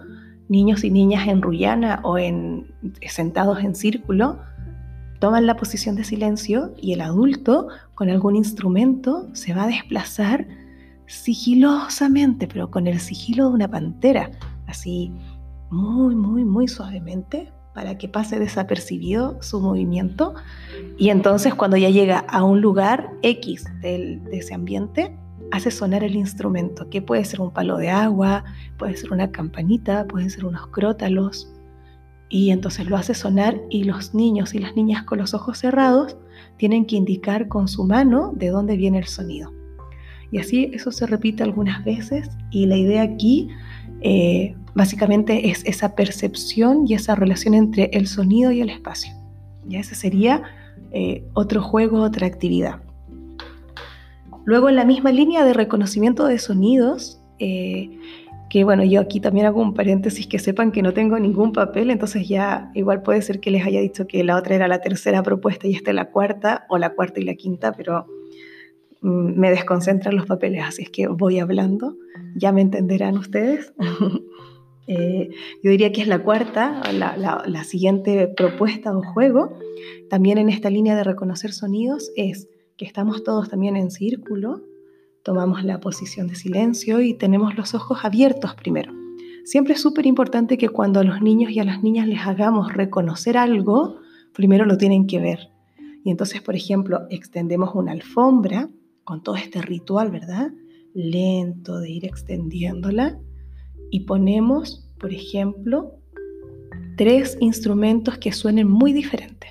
niños 0.48 0.84
y 0.84 0.90
niñas 0.90 1.28
en 1.28 1.42
Ruyana 1.42 2.00
o 2.02 2.18
en, 2.18 2.72
sentados 3.08 3.60
en 3.60 3.74
círculo 3.74 4.38
toman 5.18 5.46
la 5.46 5.56
posición 5.56 5.96
de 5.96 6.04
silencio 6.04 6.74
y 6.76 6.92
el 6.92 7.00
adulto 7.00 7.68
con 7.94 8.10
algún 8.10 8.36
instrumento 8.36 9.28
se 9.32 9.54
va 9.54 9.64
a 9.64 9.66
desplazar 9.66 10.46
sigilosamente, 11.06 12.46
pero 12.46 12.70
con 12.70 12.86
el 12.86 13.00
sigilo 13.00 13.48
de 13.48 13.54
una 13.54 13.68
pantera, 13.68 14.30
así 14.66 15.12
muy, 15.70 16.14
muy, 16.14 16.44
muy 16.44 16.68
suavemente 16.68 17.52
para 17.74 17.98
que 17.98 18.08
pase 18.08 18.38
desapercibido 18.38 19.38
su 19.42 19.60
movimiento. 19.60 20.34
Y 20.96 21.10
entonces 21.10 21.54
cuando 21.54 21.76
ya 21.76 21.90
llega 21.90 22.18
a 22.18 22.42
un 22.42 22.60
lugar 22.60 23.10
X 23.22 23.64
de 23.82 24.20
ese 24.32 24.54
ambiente, 24.54 25.16
hace 25.52 25.70
sonar 25.70 26.04
el 26.04 26.16
instrumento, 26.16 26.88
que 26.90 27.02
puede 27.02 27.24
ser 27.24 27.40
un 27.40 27.50
palo 27.50 27.78
de 27.78 27.90
agua, 27.90 28.44
puede 28.78 28.96
ser 28.96 29.12
una 29.12 29.30
campanita, 29.30 30.06
pueden 30.06 30.30
ser 30.30 30.44
unos 30.44 30.66
crótalos. 30.68 31.52
Y 32.28 32.50
entonces 32.50 32.86
lo 32.86 32.96
hace 32.96 33.14
sonar 33.14 33.60
y 33.70 33.84
los 33.84 34.14
niños 34.14 34.54
y 34.54 34.58
las 34.58 34.74
niñas 34.74 35.04
con 35.04 35.18
los 35.18 35.32
ojos 35.32 35.58
cerrados 35.58 36.16
tienen 36.56 36.84
que 36.84 36.96
indicar 36.96 37.48
con 37.48 37.68
su 37.68 37.84
mano 37.84 38.32
de 38.34 38.48
dónde 38.48 38.76
viene 38.76 38.98
el 38.98 39.06
sonido. 39.06 39.52
Y 40.32 40.38
así 40.38 40.70
eso 40.72 40.90
se 40.90 41.06
repite 41.06 41.42
algunas 41.42 41.84
veces 41.84 42.28
y 42.50 42.66
la 42.66 42.76
idea 42.76 43.02
aquí 43.02 43.48
eh, 44.00 44.56
básicamente 44.74 45.50
es 45.50 45.64
esa 45.64 45.94
percepción 45.94 46.84
y 46.86 46.94
esa 46.94 47.14
relación 47.14 47.54
entre 47.54 47.90
el 47.92 48.08
sonido 48.08 48.50
y 48.50 48.60
el 48.60 48.70
espacio. 48.70 49.12
Ya 49.66 49.80
ese 49.80 49.94
sería 49.94 50.42
eh, 50.92 51.24
otro 51.34 51.62
juego, 51.62 52.02
otra 52.02 52.26
actividad. 52.26 52.80
Luego 54.46 54.68
en 54.68 54.76
la 54.76 54.84
misma 54.84 55.10
línea 55.10 55.44
de 55.44 55.52
reconocimiento 55.52 56.24
de 56.26 56.38
sonidos, 56.38 57.20
eh, 57.40 57.98
que 58.48 58.62
bueno, 58.62 58.84
yo 58.84 59.00
aquí 59.00 59.18
también 59.20 59.44
hago 59.44 59.60
un 59.60 59.74
paréntesis 59.74 60.28
que 60.28 60.38
sepan 60.38 60.70
que 60.70 60.82
no 60.82 60.94
tengo 60.94 61.18
ningún 61.18 61.52
papel, 61.52 61.90
entonces 61.90 62.28
ya 62.28 62.70
igual 62.74 63.02
puede 63.02 63.20
ser 63.22 63.40
que 63.40 63.50
les 63.50 63.66
haya 63.66 63.80
dicho 63.80 64.06
que 64.06 64.22
la 64.22 64.36
otra 64.36 64.54
era 64.54 64.68
la 64.68 64.80
tercera 64.80 65.24
propuesta 65.24 65.66
y 65.66 65.74
esta 65.74 65.90
es 65.90 65.96
la 65.96 66.10
cuarta, 66.10 66.64
o 66.68 66.78
la 66.78 66.94
cuarta 66.94 67.18
y 67.18 67.24
la 67.24 67.34
quinta, 67.34 67.72
pero 67.72 68.06
mm, 69.00 69.38
me 69.38 69.50
desconcentran 69.50 70.14
los 70.14 70.26
papeles, 70.26 70.62
así 70.64 70.82
es 70.82 70.90
que 70.90 71.08
voy 71.08 71.40
hablando, 71.40 71.96
ya 72.36 72.52
me 72.52 72.60
entenderán 72.62 73.18
ustedes. 73.18 73.74
Eh, 74.88 75.30
yo 75.64 75.72
diría 75.72 75.90
que 75.90 76.00
es 76.00 76.06
la 76.06 76.20
cuarta, 76.20 76.80
la, 76.92 77.64
siguiente 77.64 78.28
propuesta 78.28 78.96
o 78.96 79.02
juego, 79.02 79.58
también 80.08 80.38
en 80.38 80.48
esta 80.48 80.70
línea 80.70 80.94
de 80.94 81.02
reconocer 81.02 81.50
sonidos, 81.50 82.12
es 82.14 82.48
que 82.76 82.84
estamos 82.84 83.24
todos 83.24 83.48
también 83.48 83.76
en 83.76 83.90
círculo, 83.90 84.62
tomamos 85.22 85.64
la 85.64 85.80
posición 85.80 86.28
de 86.28 86.34
silencio 86.34 87.00
y 87.00 87.14
tenemos 87.14 87.56
los 87.56 87.74
ojos 87.74 88.04
abiertos 88.04 88.54
primero. 88.54 88.92
Siempre 89.44 89.74
es 89.74 89.80
súper 89.80 90.06
importante 90.06 90.58
que 90.58 90.68
cuando 90.68 91.00
a 91.00 91.04
los 91.04 91.22
niños 91.22 91.52
y 91.52 91.60
a 91.60 91.64
las 91.64 91.82
niñas 91.82 92.06
les 92.06 92.20
hagamos 92.20 92.72
reconocer 92.72 93.36
algo, 93.36 94.00
primero 94.32 94.64
lo 94.64 94.76
tienen 94.76 95.06
que 95.06 95.20
ver. 95.20 95.50
Y 96.04 96.10
entonces, 96.10 96.42
por 96.42 96.54
ejemplo, 96.54 97.06
extendemos 97.10 97.74
una 97.74 97.92
alfombra 97.92 98.68
con 99.04 99.22
todo 99.22 99.36
este 99.36 99.62
ritual, 99.62 100.10
¿verdad? 100.10 100.52
Lento 100.94 101.78
de 101.78 101.90
ir 101.90 102.04
extendiéndola 102.04 103.18
y 103.90 104.00
ponemos, 104.00 104.88
por 104.98 105.12
ejemplo, 105.12 105.94
tres 106.96 107.36
instrumentos 107.40 108.18
que 108.18 108.32
suenen 108.32 108.68
muy 108.68 108.92
diferentes. 108.92 109.50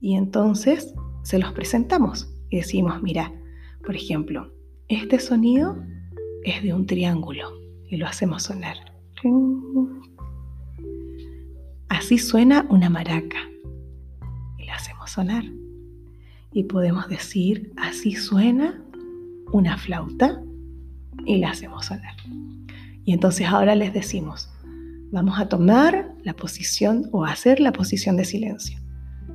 Y 0.00 0.14
entonces 0.14 0.94
se 1.28 1.38
los 1.38 1.52
presentamos 1.52 2.26
y 2.48 2.56
decimos, 2.56 3.02
mira, 3.02 3.30
por 3.84 3.94
ejemplo, 3.94 4.50
este 4.88 5.20
sonido 5.20 5.76
es 6.42 6.62
de 6.62 6.72
un 6.72 6.86
triángulo 6.86 7.50
y 7.86 7.98
lo 7.98 8.06
hacemos 8.06 8.44
sonar. 8.44 8.78
Así 11.90 12.16
suena 12.16 12.66
una 12.70 12.88
maraca 12.88 13.36
y 14.56 14.64
la 14.64 14.76
hacemos 14.76 15.10
sonar. 15.10 15.44
Y 16.54 16.62
podemos 16.62 17.10
decir, 17.10 17.74
así 17.76 18.14
suena 18.14 18.82
una 19.52 19.76
flauta 19.76 20.42
y 21.26 21.36
la 21.40 21.50
hacemos 21.50 21.84
sonar. 21.84 22.16
Y 23.04 23.12
entonces 23.12 23.46
ahora 23.48 23.74
les 23.74 23.92
decimos, 23.92 24.48
vamos 25.12 25.38
a 25.38 25.46
tomar 25.46 26.10
la 26.24 26.32
posición 26.32 27.10
o 27.12 27.26
hacer 27.26 27.60
la 27.60 27.72
posición 27.72 28.16
de 28.16 28.24
silencio. 28.24 28.87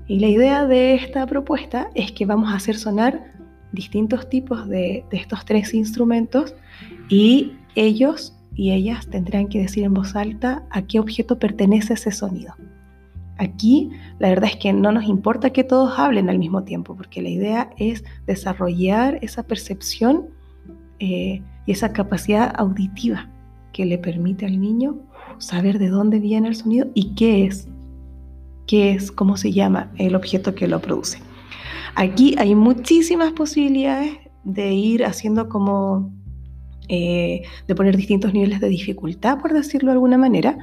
Y 0.07 0.19
la 0.19 0.27
idea 0.27 0.65
de 0.65 0.95
esta 0.95 1.25
propuesta 1.25 1.89
es 1.95 2.11
que 2.11 2.25
vamos 2.25 2.51
a 2.51 2.55
hacer 2.55 2.75
sonar 2.75 3.33
distintos 3.71 4.29
tipos 4.29 4.67
de, 4.67 5.05
estos 5.11 5.45
tres 5.45 5.73
instrumentos 5.73 6.55
y 7.09 7.53
ellos 7.75 8.37
y 8.55 8.71
ellas 8.71 9.07
tendrán 9.07 9.47
que 9.47 9.59
decir 9.59 9.83
en 9.83 9.95
voz 9.95 10.15
alta 10.15 10.63
a 10.69 10.83
qué 10.83 10.99
objeto 10.99 11.39
pertenece 11.39 11.93
ese 11.93 12.11
sonido. 12.11 12.53
Aquí 13.37 13.89
la 14.19 14.29
verdad 14.29 14.51
es 14.51 14.57
que 14.57 14.73
no 14.73 14.91
nos 14.91 15.05
importa 15.05 15.49
que 15.49 15.63
todos 15.63 15.97
hablen 15.97 16.29
al 16.29 16.37
mismo 16.37 16.63
tiempo, 16.63 16.95
porque 16.95 17.21
la 17.21 17.29
idea 17.29 17.69
es 17.77 18.03
desarrollar 18.27 19.17
esa 19.23 19.43
percepción 19.43 20.27
eh, 20.99 21.41
y 21.65 21.71
esa 21.71 21.93
capacidad 21.93 22.53
auditiva 22.55 23.27
que 23.71 23.85
le 23.85 23.97
permite 23.97 24.45
al 24.45 24.59
niño 24.59 24.99
saber 25.39 25.79
de 25.79 25.89
dónde 25.89 26.19
viene 26.19 26.47
el 26.47 26.55
sonido 26.55 26.87
y 26.93 27.15
qué 27.15 27.45
es, 27.45 27.67
qué 28.67 28.91
es, 28.91 29.11
cómo 29.11 29.37
se 29.37 29.51
llama 29.51 29.91
el 29.97 30.15
objeto 30.15 30.55
que 30.55 30.67
lo 30.67 30.79
produce. 30.81 31.19
Aquí 31.95 32.35
hay 32.37 32.55
muchísimas 32.55 33.31
posibilidades 33.33 34.17
de 34.43 34.73
ir 34.73 35.05
haciendo 35.05 35.47
como 35.47 36.11
eh, 36.89 37.43
de 37.65 37.75
poner 37.75 37.95
distintos 37.95 38.33
niveles 38.33 38.59
de 38.59 38.67
dificultad, 38.67 39.39
por 39.39 39.53
decirlo 39.53 39.91
de 39.91 39.93
alguna 39.93 40.17
manera, 40.17 40.57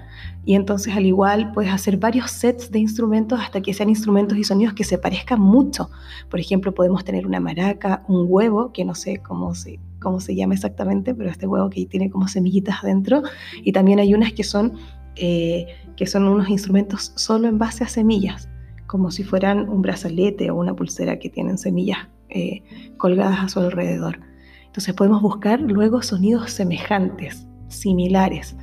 y 0.45 0.55
entonces 0.55 0.95
al 0.95 1.07
igual 1.07 1.51
puedes 1.53 1.73
hacer 1.73 1.97
varios 1.97 2.31
sets 2.31 2.71
de 2.71 2.79
instrumentos 2.79 3.41
hasta 3.41 3.63
que 3.63 3.73
sean 3.73 3.89
instrumentos 3.89 4.37
y 4.37 4.45
sonidos 4.45 4.75
que 4.75 4.85
se 4.85 4.99
parezcan 4.99 5.41
mucho. 5.41 5.89
Por 6.29 6.39
ejemplo, 6.39 6.75
podemos 6.75 7.05
tener 7.05 7.27
una 7.27 7.41
maraca, 7.41 8.05
un 8.07 8.27
huevo, 8.29 8.71
que 8.71 8.85
no 8.85 8.95
sé 8.95 9.17
cómo 9.17 9.55
se, 9.55 9.81
cómo 9.99 10.21
se 10.21 10.37
llama 10.37 10.53
exactamente, 10.53 11.15
pero 11.15 11.31
este 11.31 11.47
huevo 11.47 11.71
que 11.71 11.87
tiene 11.87 12.11
como 12.11 12.29
semillitas 12.29 12.85
adentro, 12.85 13.23
y 13.65 13.73
también 13.73 13.99
hay 13.99 14.13
unas 14.13 14.35
que 14.35 14.45
son, 14.45 14.75
eh, 15.17 15.67
que 15.97 16.07
son 16.07 16.25
unos 16.25 16.49
instrumentos 16.49 17.13
solo 17.17 17.49
en 17.49 17.59
base 17.59 17.85
a 17.85 17.89
semillas, 17.89 18.49
como 18.87 19.11
si 19.11 19.25
fueran 19.25 19.69
un 19.69 19.83
brazalete 19.83 20.51
o 20.51 20.57
una 20.57 20.75
pulsera 20.75 21.19
que 21.19 21.31
tienen 21.31 21.59
semillas 21.59 22.09
eh, 22.29 22.63
colgadas 22.97 23.41
a 23.41 23.49
su 23.49 23.61
alrededor. 23.61 24.21
Entonces 24.67 24.95
podemos 24.95 25.21
buscar 25.21 25.61
luego 25.61 26.03
sonidos 26.03 26.53
semejantes, 26.53 27.47
similares. 27.69 28.57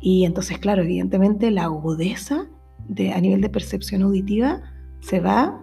Y 0.00 0.24
entonces, 0.24 0.58
claro, 0.58 0.82
evidentemente 0.82 1.50
la 1.50 1.64
agudeza 1.64 2.46
de, 2.88 3.12
a 3.12 3.20
nivel 3.20 3.40
de 3.40 3.48
percepción 3.48 4.02
auditiva 4.02 4.62
se 5.00 5.20
va 5.20 5.62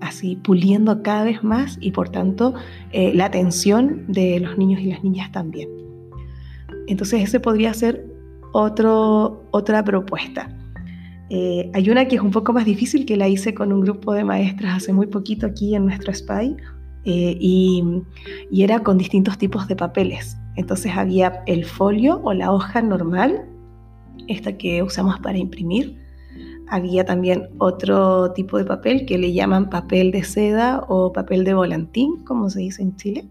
así 0.00 0.36
puliendo 0.36 1.02
cada 1.02 1.24
vez 1.24 1.42
más 1.42 1.76
y 1.80 1.90
por 1.90 2.08
tanto 2.08 2.54
eh, 2.92 3.12
la 3.14 3.26
atención 3.26 4.04
de 4.08 4.40
los 4.40 4.56
niños 4.56 4.80
y 4.80 4.86
las 4.86 5.04
niñas 5.04 5.30
también. 5.32 5.68
Entonces 6.86 7.22
ese 7.22 7.40
podría 7.40 7.74
ser 7.74 8.09
otro, 8.52 9.44
otra 9.50 9.84
propuesta. 9.84 10.48
Eh, 11.30 11.70
hay 11.74 11.90
una 11.90 12.06
que 12.06 12.16
es 12.16 12.22
un 12.22 12.32
poco 12.32 12.52
más 12.52 12.64
difícil 12.64 13.06
que 13.06 13.16
la 13.16 13.28
hice 13.28 13.54
con 13.54 13.72
un 13.72 13.82
grupo 13.82 14.12
de 14.12 14.24
maestras 14.24 14.78
hace 14.78 14.92
muy 14.92 15.06
poquito 15.06 15.46
aquí 15.46 15.76
en 15.76 15.86
nuestro 15.86 16.12
SPY, 16.12 16.56
eh, 17.04 17.36
y, 17.40 18.02
era 18.52 18.80
con 18.80 18.98
distintos 18.98 19.38
tipos 19.38 19.66
de 19.68 19.76
papeles. 19.76 20.36
Entonces 20.56 20.92
había 20.94 21.42
el 21.46 21.64
folio 21.64 22.20
o 22.24 22.34
la 22.34 22.52
hoja 22.52 22.82
normal, 22.82 23.46
esta 24.28 24.56
que 24.56 24.82
usamos 24.82 25.18
para 25.20 25.38
imprimir. 25.38 25.98
Había 26.68 27.04
también 27.04 27.48
otro 27.58 28.32
tipo 28.32 28.58
de 28.58 28.64
papel 28.64 29.06
que 29.06 29.18
le 29.18 29.32
llaman 29.32 29.70
papel 29.70 30.10
de 30.10 30.22
seda 30.24 30.84
o 30.88 31.12
papel 31.12 31.44
de 31.44 31.54
volantín, 31.54 32.22
como 32.24 32.50
se 32.50 32.60
dice 32.60 32.82
en 32.82 32.96
Chile. 32.96 33.28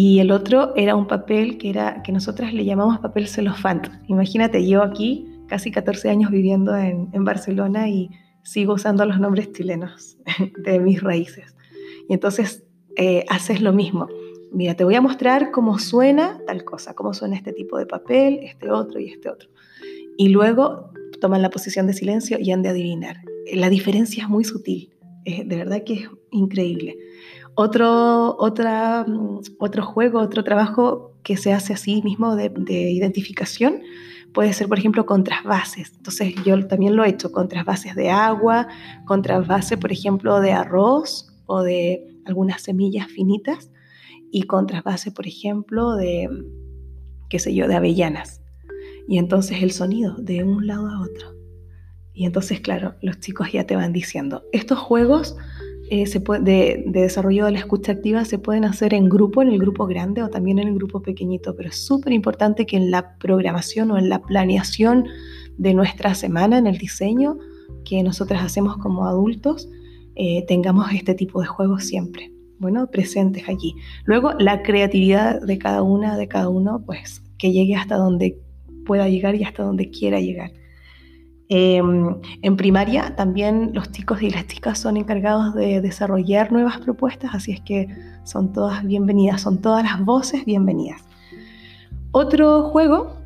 Y 0.00 0.20
el 0.20 0.30
otro 0.30 0.76
era 0.76 0.94
un 0.94 1.08
papel 1.08 1.58
que, 1.58 1.70
era, 1.70 2.04
que 2.04 2.12
nosotras 2.12 2.54
le 2.54 2.64
llamamos 2.64 3.00
papel 3.00 3.26
celofán. 3.26 3.82
Imagínate, 4.06 4.64
yo 4.64 4.84
aquí 4.84 5.26
casi 5.48 5.72
14 5.72 6.08
años 6.08 6.30
viviendo 6.30 6.76
en, 6.76 7.24
Barcelona 7.24 7.88
y 7.88 8.08
sigo 8.44 8.74
usando 8.74 9.04
los 9.04 9.18
nombres 9.18 9.50
chilenos 9.50 10.16
de 10.64 10.78
mis 10.78 11.02
raíces. 11.02 11.56
Y 12.08 12.14
entonces 12.14 12.62
eh, 12.96 13.24
haces 13.28 13.60
lo 13.60 13.72
mismo. 13.72 14.06
Mira, 14.52 14.74
te 14.74 14.84
voy 14.84 14.94
a 14.94 15.00
mostrar 15.00 15.50
cómo 15.50 15.80
suena 15.80 16.40
tal 16.46 16.62
cosa, 16.62 16.94
cómo 16.94 17.12
suena 17.12 17.34
este 17.34 17.52
tipo 17.52 17.76
de 17.76 17.86
papel, 17.86 18.38
este 18.44 18.70
otro 18.70 19.00
y 19.00 19.08
este 19.08 19.28
otro. 19.28 19.48
Y 20.16 20.28
luego 20.28 20.92
toman 21.20 21.42
la 21.42 21.50
posición 21.50 21.88
de 21.88 21.92
silencio 21.92 22.38
y 22.38 22.52
han 22.52 22.62
de 22.62 22.68
adivinar. 22.68 23.16
La 23.52 23.68
diferencia 23.68 24.22
es 24.22 24.28
muy 24.28 24.44
sutil, 24.44 24.94
de 25.24 25.56
verdad 25.56 25.82
que 25.82 25.94
es 25.94 26.08
increíble. 26.30 26.96
Otro, 27.60 28.36
otra, 28.38 29.04
mm, 29.04 29.40
otro 29.58 29.84
juego, 29.84 30.20
otro 30.20 30.44
trabajo 30.44 31.16
que 31.24 31.36
se 31.36 31.52
hace 31.52 31.72
así 31.72 32.02
mismo 32.02 32.36
de, 32.36 32.50
de 32.50 32.92
identificación 32.92 33.82
puede 34.32 34.52
ser, 34.52 34.68
por 34.68 34.78
ejemplo, 34.78 35.06
con 35.06 35.24
trasvases. 35.24 35.92
Entonces 35.96 36.36
yo 36.44 36.68
también 36.68 36.94
lo 36.94 37.04
he 37.04 37.08
hecho 37.08 37.32
con 37.32 37.48
trasvases 37.48 37.96
de 37.96 38.10
agua, 38.10 38.68
con 39.06 39.22
trasvase, 39.22 39.76
por 39.76 39.90
ejemplo, 39.90 40.40
de 40.40 40.52
arroz 40.52 41.34
o 41.46 41.62
de 41.62 42.06
algunas 42.26 42.62
semillas 42.62 43.08
finitas 43.08 43.72
y 44.30 44.44
con 44.44 44.68
trasvase, 44.68 45.10
por 45.10 45.26
ejemplo, 45.26 45.96
de, 45.96 46.28
qué 47.28 47.40
sé 47.40 47.52
yo, 47.56 47.66
de 47.66 47.74
avellanas. 47.74 48.40
Y 49.08 49.18
entonces 49.18 49.64
el 49.64 49.72
sonido 49.72 50.14
de 50.14 50.44
un 50.44 50.68
lado 50.68 50.88
a 50.88 51.00
otro. 51.00 51.34
Y 52.14 52.24
entonces, 52.24 52.60
claro, 52.60 52.94
los 53.02 53.18
chicos 53.18 53.50
ya 53.50 53.66
te 53.66 53.74
van 53.74 53.92
diciendo, 53.92 54.44
estos 54.52 54.78
juegos 54.78 55.36
eh, 55.90 56.06
se 56.06 56.18
de, 56.18 56.84
de, 56.86 57.00
desarrollo 57.00 57.46
de 57.46 57.52
la 57.52 57.58
escucha 57.58 57.92
activa 57.92 58.24
se 58.24 58.38
pueden 58.38 58.64
hacer 58.64 58.94
en 58.94 59.08
grupo, 59.08 59.42
en 59.42 59.48
el 59.48 59.58
grupo 59.58 59.86
grande 59.86 60.22
o 60.22 60.28
también 60.28 60.58
en 60.58 60.68
el 60.68 60.74
grupo 60.74 61.00
pequeñito, 61.02 61.54
pero 61.56 61.70
es 61.70 61.76
súper 61.76 62.12
importante 62.12 62.66
que 62.66 62.76
en 62.76 62.90
la 62.90 63.16
programación 63.18 63.90
o 63.90 63.98
en 63.98 64.08
la 64.08 64.20
planeación 64.20 65.06
de 65.56 65.74
nuestra 65.74 66.14
semana, 66.14 66.58
en 66.58 66.66
el 66.66 66.78
diseño 66.78 67.38
que 67.84 68.02
nosotras 68.02 68.42
hacemos 68.42 68.76
como 68.78 69.06
adultos, 69.06 69.68
eh, 70.14 70.44
tengamos 70.46 70.92
este 70.92 71.14
tipo 71.14 71.40
de 71.40 71.46
juegos 71.46 71.84
siempre, 71.84 72.32
bueno, 72.58 72.90
presentes 72.90 73.48
allí. 73.48 73.74
Luego, 74.04 74.32
la 74.38 74.62
creatividad 74.62 75.40
de 75.40 75.58
cada 75.58 75.82
una, 75.82 76.16
de 76.16 76.28
cada 76.28 76.48
uno, 76.48 76.82
pues 76.84 77.22
que 77.38 77.52
llegue 77.52 77.76
hasta 77.76 77.96
donde 77.96 78.38
pueda 78.84 79.08
llegar 79.08 79.36
y 79.36 79.44
hasta 79.44 79.62
donde 79.62 79.90
quiera 79.90 80.20
llegar. 80.20 80.50
Em, 81.50 82.14
en 82.42 82.56
primaria 82.58 83.16
también 83.16 83.70
los 83.72 83.90
chicos 83.90 84.20
y 84.20 84.28
las 84.28 84.46
chicas 84.46 84.78
son 84.78 84.98
encargados 84.98 85.54
de 85.54 85.80
desarrollar 85.80 86.52
nuevas 86.52 86.78
propuestas, 86.78 87.34
así 87.34 87.52
es 87.52 87.60
que 87.62 87.88
son 88.24 88.52
todas 88.52 88.84
bienvenidas, 88.84 89.40
son 89.40 89.62
todas 89.62 89.82
las 89.82 90.04
voces 90.04 90.44
bienvenidas. 90.44 91.02
Otro 92.10 92.64
juego 92.64 93.16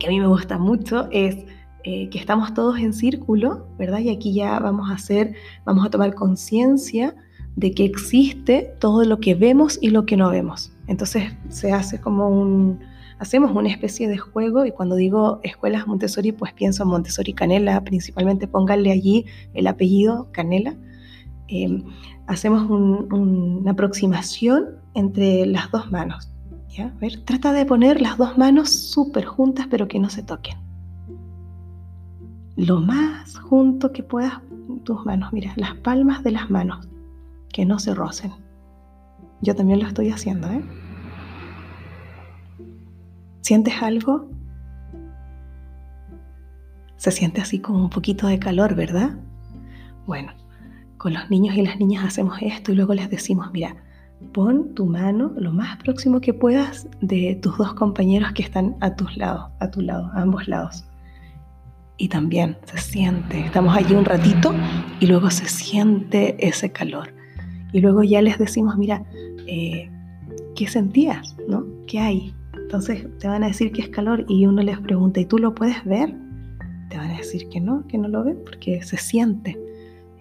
que 0.00 0.06
a 0.06 0.10
mí 0.10 0.18
me 0.18 0.26
gusta 0.26 0.58
mucho 0.58 1.08
es 1.12 1.36
eh, 1.84 2.08
que 2.10 2.18
estamos 2.18 2.52
todos 2.54 2.78
en 2.78 2.92
círculo, 2.92 3.66
¿verdad? 3.78 4.00
Y 4.00 4.10
aquí 4.10 4.34
ya 4.34 4.58
vamos 4.58 4.90
a 4.90 4.94
hacer, 4.94 5.34
vamos 5.64 5.86
a 5.86 5.90
tomar 5.90 6.14
conciencia 6.14 7.14
de 7.54 7.72
que 7.72 7.84
existe 7.84 8.74
todo 8.80 9.04
lo 9.04 9.20
que 9.20 9.36
vemos 9.36 9.78
y 9.80 9.90
lo 9.90 10.06
que 10.06 10.16
no 10.16 10.28
vemos. 10.30 10.72
Entonces 10.88 11.32
se 11.50 11.72
hace 11.72 12.00
como 12.00 12.28
un, 12.28 12.80
hacemos 13.20 13.54
una 13.54 13.68
especie 13.68 14.08
de 14.08 14.18
juego 14.18 14.66
y 14.66 14.72
cuando 14.72 14.96
digo 14.96 15.38
escuelas 15.44 15.86
Montessori, 15.86 16.32
pues 16.32 16.52
pienso 16.52 16.82
en 16.82 16.88
Montessori 16.88 17.32
Canela, 17.32 17.82
principalmente 17.84 18.48
pónganle 18.48 18.90
allí 18.90 19.26
el 19.54 19.68
apellido 19.68 20.28
Canela. 20.32 20.74
Em, 21.46 21.84
hacemos 22.26 22.68
una 22.68 23.70
aproximación 23.70 24.70
entre 24.94 25.46
las 25.46 25.70
dos 25.70 25.92
manos. 25.92 26.32
¿ya? 26.68 26.92
Ver, 27.00 27.22
trata 27.24 27.52
de 27.52 27.64
poner 27.64 28.00
las 28.00 28.18
dos 28.18 28.36
manos 28.36 28.70
súper 28.70 29.24
juntas 29.24 29.66
pero 29.70 29.86
que 29.86 30.00
no 30.00 30.10
se 30.10 30.22
toquen 30.22 30.58
lo 32.56 32.80
más 32.80 33.38
junto 33.38 33.90
que 33.92 34.02
puedas 34.02 34.34
tus 34.84 35.04
manos. 35.06 35.32
Mira, 35.32 35.52
las 35.56 35.74
palmas 35.76 36.22
de 36.22 36.32
las 36.32 36.50
manos, 36.50 36.88
que 37.52 37.64
no 37.64 37.78
se 37.78 37.94
rocen. 37.94 38.32
Yo 39.40 39.54
también 39.54 39.80
lo 39.80 39.86
estoy 39.86 40.10
haciendo, 40.10 40.48
¿eh? 40.50 40.62
¿Sientes 43.40 43.74
algo? 43.82 44.28
Se 46.96 47.10
siente 47.10 47.40
así 47.40 47.58
como 47.58 47.78
un 47.78 47.90
poquito 47.90 48.26
de 48.26 48.38
calor, 48.38 48.74
¿verdad? 48.74 49.16
Bueno, 50.06 50.32
con 50.98 51.14
los 51.14 51.30
niños 51.30 51.56
y 51.56 51.62
las 51.62 51.78
niñas 51.78 52.04
hacemos 52.04 52.38
esto 52.42 52.72
y 52.72 52.74
luego 52.74 52.94
les 52.94 53.08
decimos, 53.08 53.50
mira, 53.52 53.76
pon 54.32 54.74
tu 54.74 54.86
mano 54.86 55.32
lo 55.36 55.52
más 55.52 55.78
próximo 55.78 56.20
que 56.20 56.34
puedas 56.34 56.88
de 57.00 57.38
tus 57.40 57.56
dos 57.56 57.74
compañeros 57.74 58.32
que 58.32 58.42
están 58.42 58.76
a 58.80 58.94
tus 58.94 59.16
lados, 59.16 59.50
a 59.60 59.70
tu 59.70 59.80
lado, 59.80 60.10
a 60.12 60.20
ambos 60.20 60.46
lados 60.46 60.84
y 62.00 62.08
también 62.08 62.56
se 62.64 62.78
siente, 62.78 63.40
estamos 63.40 63.76
allí 63.76 63.94
un 63.94 64.06
ratito 64.06 64.54
y 65.00 65.06
luego 65.06 65.30
se 65.30 65.46
siente 65.46 66.34
ese 66.38 66.72
calor. 66.72 67.12
Y 67.74 67.80
luego 67.80 68.02
ya 68.02 68.22
les 68.22 68.38
decimos, 68.38 68.78
mira, 68.78 69.04
eh, 69.46 69.90
¿qué 70.56 70.66
sentías? 70.66 71.36
¿No? 71.46 71.66
¿Qué 71.86 72.00
hay? 72.00 72.34
Entonces 72.70 73.06
te 73.18 73.26
van 73.26 73.42
a 73.42 73.48
decir 73.48 73.72
que 73.72 73.82
es 73.82 73.88
calor 73.88 74.24
y 74.28 74.46
uno 74.46 74.62
les 74.62 74.78
pregunta, 74.78 75.20
¿y 75.20 75.24
tú 75.24 75.38
lo 75.38 75.54
puedes 75.54 75.84
ver? 75.84 76.14
Te 76.88 76.96
van 76.96 77.10
a 77.10 77.16
decir 77.18 77.48
que 77.48 77.60
no, 77.60 77.86
que 77.86 77.98
no 77.98 78.08
lo 78.08 78.24
ven 78.24 78.38
porque 78.44 78.82
se 78.82 78.96
siente. 78.96 79.58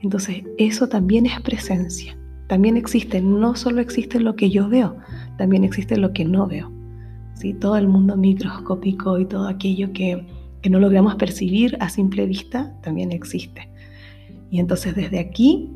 Entonces 0.01 0.43
eso 0.57 0.89
también 0.89 1.25
es 1.25 1.39
presencia. 1.41 2.17
También 2.47 2.77
existe, 2.77 3.21
no 3.21 3.55
solo 3.55 3.81
existe 3.81 4.19
lo 4.19 4.35
que 4.35 4.49
yo 4.49 4.67
veo, 4.67 4.97
también 5.37 5.63
existe 5.63 5.97
lo 5.97 6.11
que 6.13 6.25
no 6.25 6.47
veo. 6.47 6.71
¿Sí? 7.35 7.53
Todo 7.53 7.77
el 7.77 7.87
mundo 7.87 8.17
microscópico 8.17 9.19
y 9.19 9.25
todo 9.25 9.47
aquello 9.47 9.93
que 9.93 10.25
que 10.61 10.69
no 10.69 10.79
logramos 10.79 11.15
percibir 11.15 11.77
a 11.79 11.89
simple 11.89 12.25
vista 12.25 12.73
también 12.81 13.11
existe. 13.11 13.69
Y 14.49 14.59
entonces 14.59 14.95
desde 14.95 15.19
aquí, 15.19 15.71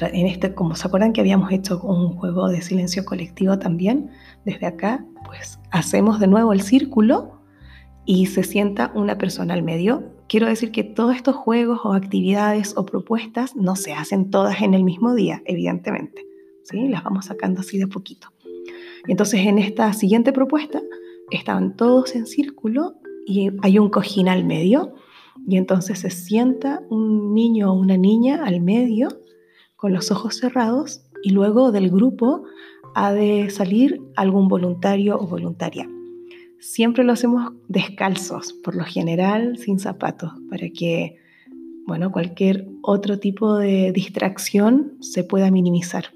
en 0.00 0.26
este, 0.26 0.54
como 0.54 0.74
se 0.74 0.86
acuerdan 0.86 1.12
que 1.12 1.20
habíamos 1.20 1.50
hecho 1.52 1.80
un 1.80 2.16
juego 2.16 2.48
de 2.48 2.60
silencio 2.60 3.04
colectivo 3.04 3.58
también, 3.58 4.10
desde 4.44 4.66
acá, 4.66 5.04
pues 5.24 5.58
hacemos 5.70 6.20
de 6.20 6.26
nuevo 6.26 6.52
el 6.52 6.60
círculo 6.60 7.40
y 8.04 8.26
se 8.26 8.42
sienta 8.42 8.92
una 8.94 9.18
persona 9.18 9.54
al 9.54 9.62
medio. 9.62 10.12
Quiero 10.28 10.46
decir 10.46 10.70
que 10.70 10.84
todos 10.84 11.16
estos 11.16 11.36
juegos 11.36 11.80
o 11.84 11.92
actividades 11.92 12.74
o 12.76 12.84
propuestas 12.84 13.56
no 13.56 13.76
se 13.76 13.92
hacen 13.92 14.30
todas 14.30 14.60
en 14.62 14.74
el 14.74 14.84
mismo 14.84 15.14
día, 15.14 15.42
evidentemente. 15.46 16.26
¿sí? 16.64 16.88
Las 16.88 17.04
vamos 17.04 17.26
sacando 17.26 17.60
así 17.60 17.78
de 17.78 17.86
poquito. 17.86 18.28
Y 19.06 19.12
entonces 19.12 19.40
en 19.40 19.58
esta 19.58 19.92
siguiente 19.92 20.32
propuesta 20.32 20.82
estaban 21.30 21.76
todos 21.76 22.14
en 22.14 22.26
círculo 22.26 22.94
y 23.26 23.50
hay 23.62 23.78
un 23.78 23.88
cojín 23.88 24.28
al 24.28 24.44
medio 24.44 24.94
y 25.46 25.56
entonces 25.56 26.00
se 26.00 26.10
sienta 26.10 26.82
un 26.90 27.34
niño 27.34 27.72
o 27.72 27.74
una 27.74 27.96
niña 27.96 28.44
al 28.44 28.60
medio 28.60 29.08
con 29.76 29.92
los 29.92 30.10
ojos 30.10 30.36
cerrados 30.36 31.02
y 31.22 31.30
luego 31.30 31.72
del 31.72 31.90
grupo 31.90 32.44
ha 32.94 33.12
de 33.12 33.50
salir 33.50 34.00
algún 34.16 34.48
voluntario 34.48 35.18
o 35.18 35.26
voluntaria. 35.26 35.88
Siempre 36.58 37.04
lo 37.04 37.12
hacemos 37.12 37.52
descalzos, 37.68 38.52
por 38.64 38.74
lo 38.74 38.84
general 38.84 39.58
sin 39.58 39.78
zapatos, 39.78 40.32
para 40.50 40.68
que 40.70 41.16
bueno, 41.86 42.10
cualquier 42.10 42.66
otro 42.82 43.18
tipo 43.18 43.56
de 43.56 43.92
distracción 43.92 44.94
se 45.00 45.22
pueda 45.22 45.50
minimizar. 45.50 46.06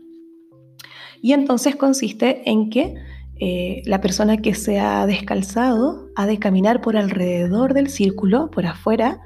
Y 1.23 1.33
entonces 1.33 1.77
consiste 1.77 2.43
en 2.51 2.71
que 2.71 2.95
eh, 3.39 3.83
la 3.87 4.01
persona 4.01 4.39
que 4.39 4.55
se 4.55 4.81
ha 4.81 5.07
descalzado 5.07 6.09
ha 6.17 6.27
de 6.27 6.39
caminar 6.39 6.81
por 6.81 6.97
alrededor 6.97 7.73
del 7.73 7.89
círculo, 7.89 8.51
por 8.51 8.67
afuera, 8.67 9.21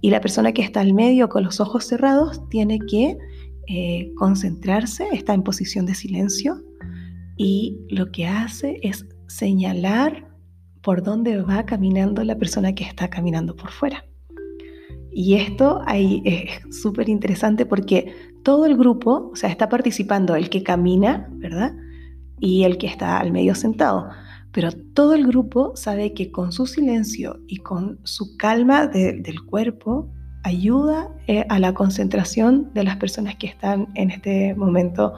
y 0.00 0.10
la 0.10 0.20
persona 0.20 0.52
que 0.52 0.62
está 0.62 0.80
al 0.80 0.94
medio 0.94 1.28
con 1.28 1.44
los 1.44 1.60
ojos 1.60 1.84
cerrados 1.84 2.48
tiene 2.48 2.78
que 2.78 3.16
eh, 3.68 4.12
concentrarse, 4.16 5.08
está 5.12 5.34
en 5.34 5.42
posición 5.42 5.86
de 5.86 5.94
silencio 5.94 6.62
y 7.36 7.78
lo 7.90 8.10
que 8.12 8.26
hace 8.26 8.78
es 8.82 9.06
señalar 9.26 10.28
por 10.82 11.02
dónde 11.02 11.40
va 11.42 11.64
caminando 11.64 12.22
la 12.24 12.36
persona 12.36 12.74
que 12.74 12.84
está 12.84 13.08
caminando 13.08 13.56
por 13.56 13.70
fuera. 13.70 14.04
Y 15.10 15.34
esto 15.34 15.80
ahí 15.86 16.22
es 16.24 16.76
súper 16.82 17.08
interesante 17.08 17.66
porque 17.66 18.12
todo 18.42 18.66
el 18.66 18.76
grupo, 18.76 19.30
o 19.32 19.36
sea, 19.36 19.48
está 19.48 19.68
participando 19.68 20.34
el 20.34 20.50
que 20.50 20.62
camina, 20.62 21.28
¿verdad? 21.32 21.72
Y 22.40 22.64
el 22.64 22.78
que 22.78 22.88
está 22.88 23.18
al 23.18 23.32
medio 23.32 23.54
sentado. 23.54 24.08
Pero 24.52 24.70
todo 24.72 25.14
el 25.14 25.26
grupo 25.26 25.72
sabe 25.76 26.14
que 26.14 26.30
con 26.30 26.52
su 26.52 26.66
silencio 26.66 27.40
y 27.46 27.58
con 27.58 27.98
su 28.04 28.36
calma 28.36 28.86
del 28.86 29.44
cuerpo 29.46 30.12
ayuda 30.44 31.08
eh, 31.26 31.44
a 31.48 31.58
la 31.58 31.74
concentración 31.74 32.70
de 32.74 32.84
las 32.84 32.96
personas 32.96 33.34
que 33.34 33.48
están 33.48 33.88
en 33.94 34.10
este 34.10 34.54
momento 34.54 35.14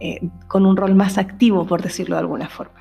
eh, 0.00 0.28
con 0.48 0.66
un 0.66 0.76
rol 0.76 0.94
más 0.94 1.18
activo, 1.18 1.66
por 1.66 1.82
decirlo 1.82 2.16
de 2.16 2.20
alguna 2.20 2.48
forma. 2.48 2.80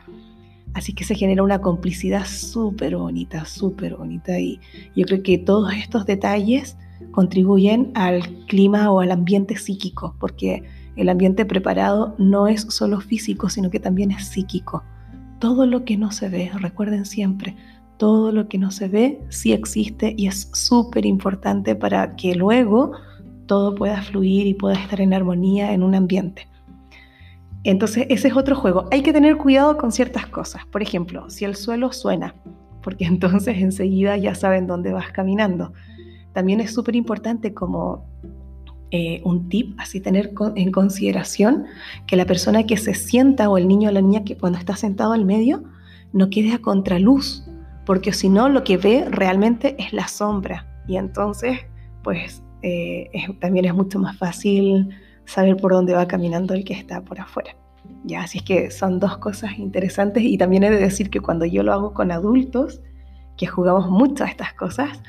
Así 0.73 0.93
que 0.93 1.03
se 1.03 1.15
genera 1.15 1.43
una 1.43 1.59
complicidad 1.59 2.25
súper 2.25 2.95
bonita, 2.95 3.43
súper 3.43 3.95
bonita. 3.95 4.39
Y 4.39 4.59
yo 4.95 5.05
creo 5.05 5.21
que 5.23 5.37
todos 5.37 5.73
estos 5.73 6.05
detalles 6.05 6.77
contribuyen 7.11 7.91
al 7.95 8.21
clima 8.47 8.89
o 8.91 9.01
al 9.01 9.11
ambiente 9.11 9.57
psíquico, 9.57 10.15
porque 10.19 10.63
el 10.95 11.09
ambiente 11.09 11.45
preparado 11.45 12.15
no 12.17 12.47
es 12.47 12.61
solo 12.61 13.01
físico, 13.01 13.49
sino 13.49 13.69
que 13.69 13.79
también 13.79 14.11
es 14.11 14.25
psíquico. 14.25 14.83
Todo 15.39 15.65
lo 15.65 15.83
que 15.83 15.97
no 15.97 16.11
se 16.11 16.29
ve, 16.29 16.51
recuerden 16.53 17.05
siempre, 17.05 17.55
todo 17.99 18.31
lo 18.31 18.47
que 18.47 18.57
no 18.57 18.71
se 18.71 18.87
ve 18.87 19.21
sí 19.27 19.51
existe 19.51 20.15
y 20.17 20.27
es 20.27 20.49
súper 20.53 21.05
importante 21.05 21.75
para 21.75 22.15
que 22.15 22.33
luego 22.33 22.93
todo 23.45 23.75
pueda 23.75 24.01
fluir 24.01 24.47
y 24.47 24.53
pueda 24.53 24.75
estar 24.75 25.01
en 25.01 25.13
armonía 25.13 25.73
en 25.73 25.83
un 25.83 25.93
ambiente. 25.93 26.47
Entonces, 27.65 28.07
ese 28.09 28.29
es 28.29 28.37
otro 28.37 28.55
juego. 28.55 28.85
Hay 28.89 29.01
que 29.01 29.11
tener 29.11 29.35
cuidado 29.35 29.77
con 29.77 29.91
ciertas 29.91 30.27
cosas. 30.27 30.65
Por 30.67 30.81
ejemplo, 30.81 31.29
si 31.29 31.43
el 31.43 31.57
suelo 31.57 31.91
suena, 31.91 32.35
porque 32.81 33.03
entonces 33.13 33.57
enseguida 33.57 34.15
ya 34.15 34.33
saben 34.33 34.65
dónde 34.65 34.93
vas 34.93 35.11
caminando. 35.11 35.73
También 36.31 36.61
es 36.61 36.73
súper 36.73 36.95
importante 36.95 37.53
como 37.53 38.05
eh, 38.91 39.21
un 39.25 39.49
tip, 39.49 39.77
así 39.77 39.99
tener 39.99 40.31
en 40.55 40.71
consideración 40.71 41.65
que 42.07 42.15
la 42.15 42.25
persona 42.25 42.63
que 42.63 42.77
se 42.77 42.93
sienta 42.93 43.49
o 43.49 43.57
el 43.57 43.67
niño 43.67 43.89
o 43.89 43.91
la 43.91 44.01
niña 44.01 44.23
que 44.23 44.37
cuando 44.37 44.57
está 44.57 44.77
sentado 44.77 45.11
al 45.11 45.25
medio 45.25 45.63
no 46.13 46.29
quede 46.29 46.53
a 46.53 46.59
contraluz, 46.59 47.48
porque 47.89 48.13
si 48.13 48.29
no 48.29 48.49
lo 48.49 48.63
que 48.63 48.77
ve 48.77 49.07
realmente 49.09 49.75
es 49.79 49.93
la 49.93 50.07
sombra 50.07 50.67
y 50.87 50.97
entonces 50.97 51.61
pues 52.03 52.43
eh, 52.61 53.09
también 53.41 53.65
es 53.65 53.73
mucho 53.73 53.97
más 53.97 54.15
fácil 54.15 54.89
saber 55.25 55.57
por 55.57 55.71
dónde 55.71 55.95
va 55.95 56.07
caminando 56.07 56.53
el 56.53 56.63
que 56.63 56.73
está 56.73 57.01
por 57.01 57.19
afuera. 57.19 57.55
Ya, 58.03 58.21
así 58.21 58.37
es 58.37 58.43
que 58.43 58.69
son 58.69 58.99
dos 58.99 59.17
cosas 59.17 59.57
interesantes 59.57 60.21
y 60.21 60.37
también 60.37 60.65
he 60.65 60.69
de 60.69 60.77
decir 60.77 61.09
que 61.09 61.19
cuando 61.19 61.45
yo 61.45 61.63
lo 61.63 61.73
hago 61.73 61.95
con 61.95 62.11
adultos, 62.11 62.79
que 63.37 63.47
jugamos 63.47 63.89
mucho 63.89 64.23
a 64.23 64.27
estas 64.27 64.53
cosas, 64.53 65.01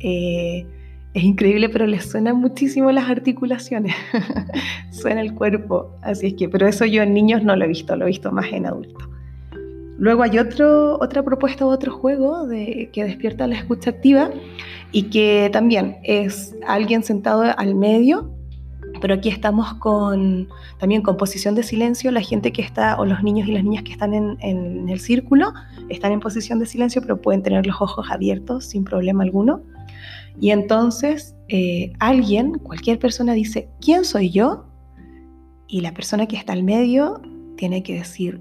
eh, 0.00 0.66
es 1.14 1.22
increíble, 1.22 1.68
pero 1.68 1.86
les 1.86 2.10
suenan 2.10 2.38
muchísimo 2.38 2.90
las 2.90 3.08
articulaciones, 3.08 3.94
suena 4.90 5.20
el 5.20 5.34
cuerpo, 5.34 5.94
así 6.02 6.26
es 6.26 6.34
que, 6.34 6.48
pero 6.48 6.66
eso 6.66 6.84
yo 6.84 7.04
en 7.04 7.14
niños 7.14 7.44
no 7.44 7.54
lo 7.54 7.64
he 7.64 7.68
visto, 7.68 7.94
lo 7.94 8.06
he 8.06 8.08
visto 8.08 8.32
más 8.32 8.46
en 8.50 8.66
adultos. 8.66 9.08
Luego 9.98 10.22
hay 10.22 10.38
otro, 10.38 10.98
otra 11.00 11.22
propuesta 11.22 11.64
o 11.66 11.68
otro 11.68 11.92
juego 11.92 12.46
de, 12.46 12.90
que 12.92 13.04
despierta 13.04 13.46
la 13.46 13.56
escucha 13.56 13.90
activa 13.90 14.30
y 14.92 15.04
que 15.04 15.50
también 15.52 15.98
es 16.02 16.54
alguien 16.66 17.02
sentado 17.02 17.44
al 17.56 17.74
medio 17.74 18.34
pero 19.00 19.14
aquí 19.14 19.28
estamos 19.28 19.74
con 19.74 20.48
también 20.78 21.02
con 21.02 21.16
posición 21.16 21.54
de 21.54 21.62
silencio, 21.62 22.10
la 22.10 22.20
gente 22.20 22.52
que 22.52 22.62
está, 22.62 22.98
o 22.98 23.04
los 23.04 23.22
niños 23.22 23.48
y 23.48 23.52
las 23.52 23.64
niñas 23.64 23.82
que 23.82 23.92
están 23.92 24.14
en, 24.14 24.88
el 24.88 25.00
círculo, 25.00 25.52
están 25.88 26.12
en 26.12 26.20
posición 26.20 26.58
de 26.58 26.66
silencio, 26.66 27.02
pero 27.02 27.20
pueden 27.20 27.42
tener 27.42 27.66
los 27.66 27.80
ojos 27.80 28.06
abiertos 28.10 28.64
sin 28.66 28.84
problema 28.84 29.24
alguno. 29.24 29.62
Y 30.40 30.50
entonces 30.50 31.34
eh, 31.48 31.92
alguien, 31.98 32.54
cualquier 32.58 32.98
persona 32.98 33.34
dice, 33.34 33.68
¿quién 33.80 34.04
soy 34.04 34.30
yo? 34.30 34.66
Y 35.68 35.80
la 35.80 35.92
persona 35.92 36.26
que 36.26 36.36
está 36.36 36.52
al 36.52 36.62
medio 36.62 37.20
tiene 37.56 37.82
que 37.82 37.94
decir 37.94 38.40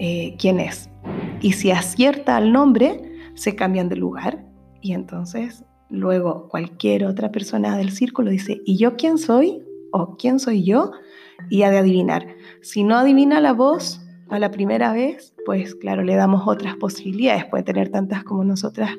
eh, 0.00 0.34
quién 0.38 0.58
es. 0.58 0.90
Y 1.40 1.52
si 1.52 1.70
acierta 1.70 2.36
al 2.36 2.52
nombre, 2.52 3.00
se 3.34 3.54
cambian 3.54 3.88
de 3.88 3.96
lugar 3.96 4.44
y 4.80 4.92
entonces 4.92 5.64
luego 5.88 6.48
cualquier 6.48 7.04
otra 7.04 7.30
persona 7.30 7.76
del 7.76 7.92
círculo 7.92 8.30
dice, 8.30 8.60
¿y 8.66 8.76
yo 8.76 8.96
quién 8.96 9.16
soy? 9.16 9.62
o 9.92 10.16
quién 10.16 10.38
soy 10.38 10.64
yo 10.64 10.92
y 11.48 11.62
ha 11.62 11.70
de 11.70 11.78
adivinar. 11.78 12.26
Si 12.62 12.84
no 12.84 12.96
adivina 12.96 13.40
la 13.40 13.52
voz 13.52 14.00
a 14.28 14.38
la 14.38 14.50
primera 14.50 14.92
vez, 14.92 15.34
pues 15.44 15.74
claro, 15.74 16.02
le 16.02 16.14
damos 16.14 16.46
otras 16.46 16.76
posibilidades, 16.76 17.46
puede 17.46 17.64
tener 17.64 17.90
tantas 17.90 18.24
como 18.24 18.44
nosotras 18.44 18.90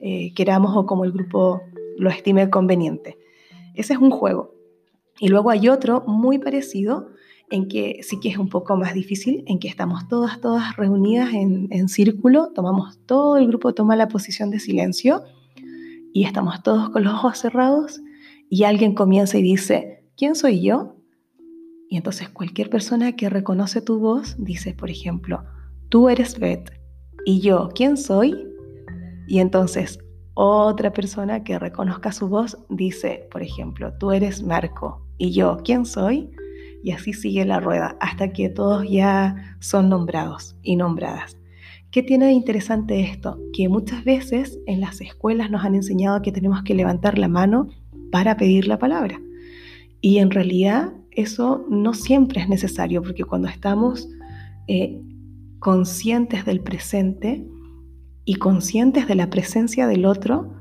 eh, 0.00 0.32
queramos 0.34 0.76
o 0.76 0.86
como 0.86 1.04
el 1.04 1.12
grupo 1.12 1.60
lo 1.96 2.10
estime 2.10 2.48
conveniente. 2.50 3.18
Ese 3.74 3.94
es 3.94 3.98
un 3.98 4.10
juego. 4.10 4.54
Y 5.20 5.28
luego 5.28 5.50
hay 5.50 5.68
otro 5.68 6.04
muy 6.06 6.38
parecido 6.38 7.08
en 7.50 7.68
que 7.68 8.00
sí 8.02 8.20
que 8.20 8.28
es 8.28 8.38
un 8.38 8.48
poco 8.48 8.76
más 8.76 8.94
difícil, 8.94 9.44
en 9.46 9.58
que 9.58 9.68
estamos 9.68 10.08
todas, 10.08 10.40
todas 10.40 10.76
reunidas 10.76 11.32
en, 11.32 11.68
en 11.70 11.88
círculo, 11.88 12.52
tomamos 12.54 12.98
todo 13.06 13.36
el 13.36 13.46
grupo, 13.46 13.74
toma 13.74 13.96
la 13.96 14.08
posición 14.08 14.50
de 14.50 14.60
silencio 14.60 15.22
y 16.12 16.24
estamos 16.24 16.62
todos 16.62 16.90
con 16.90 17.04
los 17.04 17.14
ojos 17.14 17.38
cerrados 17.38 18.00
y 18.50 18.64
alguien 18.64 18.94
comienza 18.94 19.38
y 19.38 19.42
dice, 19.42 20.04
¿quién 20.16 20.34
soy 20.34 20.62
yo? 20.62 20.96
Y 21.88 21.96
entonces 21.96 22.28
cualquier 22.28 22.68
persona 22.68 23.16
que 23.16 23.30
reconoce 23.30 23.80
tu 23.80 23.98
voz 23.98 24.36
dice, 24.38 24.74
por 24.74 24.90
ejemplo, 24.90 25.44
tú 25.88 26.08
eres 26.08 26.38
Beth 26.38 26.70
y 27.24 27.40
yo, 27.40 27.70
¿quién 27.74 27.96
soy? 27.96 28.34
Y 29.26 29.38
entonces 29.38 29.98
otra 30.34 30.92
persona 30.92 31.42
que 31.42 31.58
reconozca 31.58 32.12
su 32.12 32.28
voz 32.28 32.58
dice, 32.68 33.26
por 33.30 33.42
ejemplo, 33.42 33.92
tú 33.98 34.12
eres 34.12 34.42
Marco 34.42 35.06
y 35.16 35.32
yo, 35.32 35.58
¿quién 35.64 35.84
soy? 35.84 36.30
Y 36.82 36.92
así 36.92 37.12
sigue 37.12 37.44
la 37.44 37.60
rueda 37.60 37.96
hasta 38.00 38.32
que 38.32 38.48
todos 38.48 38.88
ya 38.88 39.56
son 39.60 39.88
nombrados 39.88 40.56
y 40.62 40.76
nombradas. 40.76 41.36
¿Qué 41.90 42.02
tiene 42.02 42.26
de 42.26 42.32
interesante 42.32 43.00
esto? 43.00 43.40
Que 43.52 43.68
muchas 43.68 44.04
veces 44.04 44.58
en 44.66 44.80
las 44.80 45.00
escuelas 45.00 45.50
nos 45.50 45.64
han 45.64 45.74
enseñado 45.74 46.20
que 46.20 46.32
tenemos 46.32 46.62
que 46.62 46.74
levantar 46.74 47.18
la 47.18 47.28
mano 47.28 47.68
para 48.12 48.36
pedir 48.36 48.68
la 48.68 48.78
palabra. 48.78 49.20
Y 50.00 50.18
en 50.18 50.30
realidad 50.30 50.92
eso 51.10 51.64
no 51.68 51.94
siempre 51.94 52.40
es 52.40 52.48
necesario, 52.48 53.02
porque 53.02 53.24
cuando 53.24 53.48
estamos 53.48 54.08
eh, 54.66 55.00
conscientes 55.58 56.44
del 56.44 56.60
presente 56.60 57.44
y 58.24 58.34
conscientes 58.34 59.08
de 59.08 59.14
la 59.14 59.30
presencia 59.30 59.86
del 59.86 60.04
otro, 60.04 60.57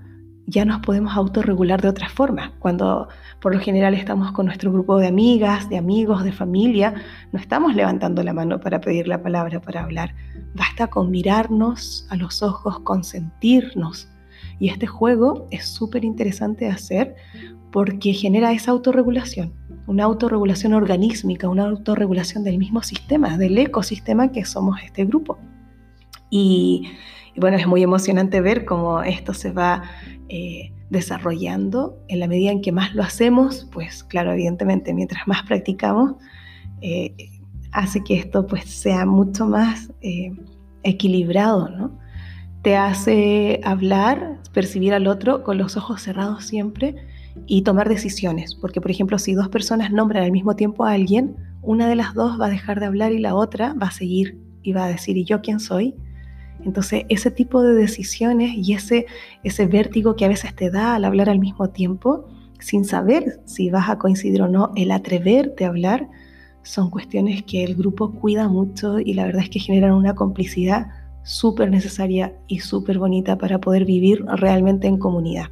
ya 0.48 0.64
nos 0.64 0.80
podemos 0.80 1.16
autorregular 1.16 1.82
de 1.82 1.90
otra 1.90 2.10
forma. 2.10 2.54
Cuando 2.60 3.10
por 3.42 3.54
lo 3.54 3.60
general 3.60 3.94
estamos 3.94 4.32
con 4.32 4.46
nuestro 4.46 4.72
grupo 4.72 4.98
de 4.98 5.08
amigas, 5.08 5.70
de 5.70 5.78
amigos, 5.78 6.24
de 6.24 6.32
familia, 6.32 6.94
no 7.34 7.40
estamos 7.40 7.76
levantando 7.76 8.24
la 8.24 8.34
mano 8.34 8.60
para 8.60 8.80
pedir 8.80 9.08
la 9.08 9.22
palabra, 9.22 9.60
para 9.60 9.84
hablar. 9.84 10.16
Basta 10.56 10.88
con 10.88 11.12
mirarnos 11.12 12.08
a 12.10 12.16
los 12.16 12.42
ojos, 12.42 12.80
con 12.80 13.04
sentirnos. 13.04 14.10
Y 14.58 14.70
este 14.70 14.88
juego 14.88 15.48
es 15.52 15.68
súper 15.68 16.06
interesante 16.06 16.66
de 16.66 16.72
hacer 16.72 17.16
porque 17.72 18.14
genera 18.14 18.54
esa 18.54 18.72
autorregulación, 18.72 19.54
una 19.86 20.06
autorregulación 20.06 20.74
organísmica, 20.74 21.50
una 21.50 21.66
autorregulación 21.66 22.46
del 22.46 22.58
mismo 22.58 22.82
sistema, 22.82 23.38
del 23.38 23.58
ecosistema 23.58 24.32
que 24.32 24.46
somos 24.46 24.82
este 24.82 25.06
grupo. 25.06 25.38
Y, 26.30 26.90
bueno, 27.36 27.58
es 27.58 27.68
muy 27.68 27.84
emocionante 27.84 28.42
ver 28.42 28.66
cómo 28.66 29.04
esto 29.04 29.34
se 29.34 29.52
va 29.52 29.84
eh, 30.30 30.72
desarrollando 30.90 31.98
en 32.08 32.20
la 32.20 32.28
medida 32.28 32.52
en 32.52 32.62
que 32.62 32.72
más 32.72 32.96
lo 32.96 33.04
hacemos, 33.04 33.68
pues 33.72 34.04
claro, 34.04 34.32
evidentemente, 34.32 34.94
mientras 34.94 35.28
más 35.28 35.44
practicamos, 35.44 36.16
eh, 36.82 37.13
hace 37.72 38.04
que 38.04 38.16
esto 38.16 38.48
pues 38.48 38.66
sea 38.66 39.06
mucho 39.06 39.46
más 39.46 39.92
eh, 40.02 40.32
equilibrado, 40.84 41.70
¿no? 41.70 42.00
Te 42.62 42.76
hace 42.76 43.62
hablar, 43.63 44.40
percibir 44.54 44.94
al 44.94 45.08
otro 45.08 45.44
con 45.44 45.58
los 45.58 45.78
ojos 45.78 46.02
cerrados 46.02 46.46
siempre 46.46 46.96
y 47.46 47.62
tomar 47.62 47.88
decisiones. 47.88 48.56
Porque, 48.56 48.82
por 48.82 48.92
ejemplo, 48.92 49.20
si 49.20 49.34
dos 49.34 49.50
personas 49.50 49.92
nombran 49.92 50.24
al 50.24 50.32
mismo 50.32 50.56
tiempo 50.56 50.86
a 50.86 50.94
alguien, 50.94 51.36
una 51.62 51.88
de 51.88 51.96
las 51.96 52.13
dos 52.13 52.40
va 52.40 52.48
a 52.48 52.50
dejar 52.50 52.80
de 52.80 52.88
hablar 52.88 53.12
y 53.12 53.20
la 53.20 53.36
otra 53.36 53.74
va 53.74 53.88
a 53.88 53.92
seguir 53.92 54.40
y 54.63 54.74
va 54.74 54.86
a 54.86 54.90
decir, 54.90 55.18
¿y 55.18 55.26
yo 55.26 55.42
quién 55.42 55.60
soy? 55.60 55.96
Entonces, 56.65 57.06
ese 57.10 57.32
tipo 57.32 57.62
de 57.62 57.74
decisiones 57.74 58.52
y 58.56 58.74
ese, 58.74 59.06
ese 59.43 59.67
vértigo 59.67 60.15
que 60.15 60.26
a 60.26 60.30
veces 60.30 60.56
te 60.56 60.70
da 60.70 60.96
al 60.96 61.06
hablar 61.06 61.30
al 61.30 61.39
mismo 61.39 61.70
tiempo, 61.70 62.26
sin 62.60 62.86
saber 62.86 63.39
si 63.46 63.70
vas 63.70 63.89
a 63.89 63.98
coincidir 63.98 64.41
o 64.41 64.48
no, 64.48 64.72
el 64.76 64.91
atreverte 64.91 65.65
a 65.65 65.70
hablar, 65.70 66.10
son 66.63 66.89
cuestiones 66.89 67.43
que 67.43 67.63
el 67.63 67.76
grupo 67.76 68.12
cuida 68.12 68.50
mucho 68.50 69.00
y 69.00 69.13
la 69.13 69.26
verdad 69.26 69.43
es 69.43 69.50
que 69.50 69.60
generan 69.60 69.93
una 69.93 70.15
complicidad 70.15 70.88
súper 71.24 71.70
necesaria 71.70 72.34
y 72.48 72.60
súper 72.60 73.00
bonita 73.00 73.38
para 73.38 73.60
poder 73.60 73.86
vivir 73.86 74.26
realmente 74.26 74.88
en 74.88 74.98
comunidad. 74.98 75.48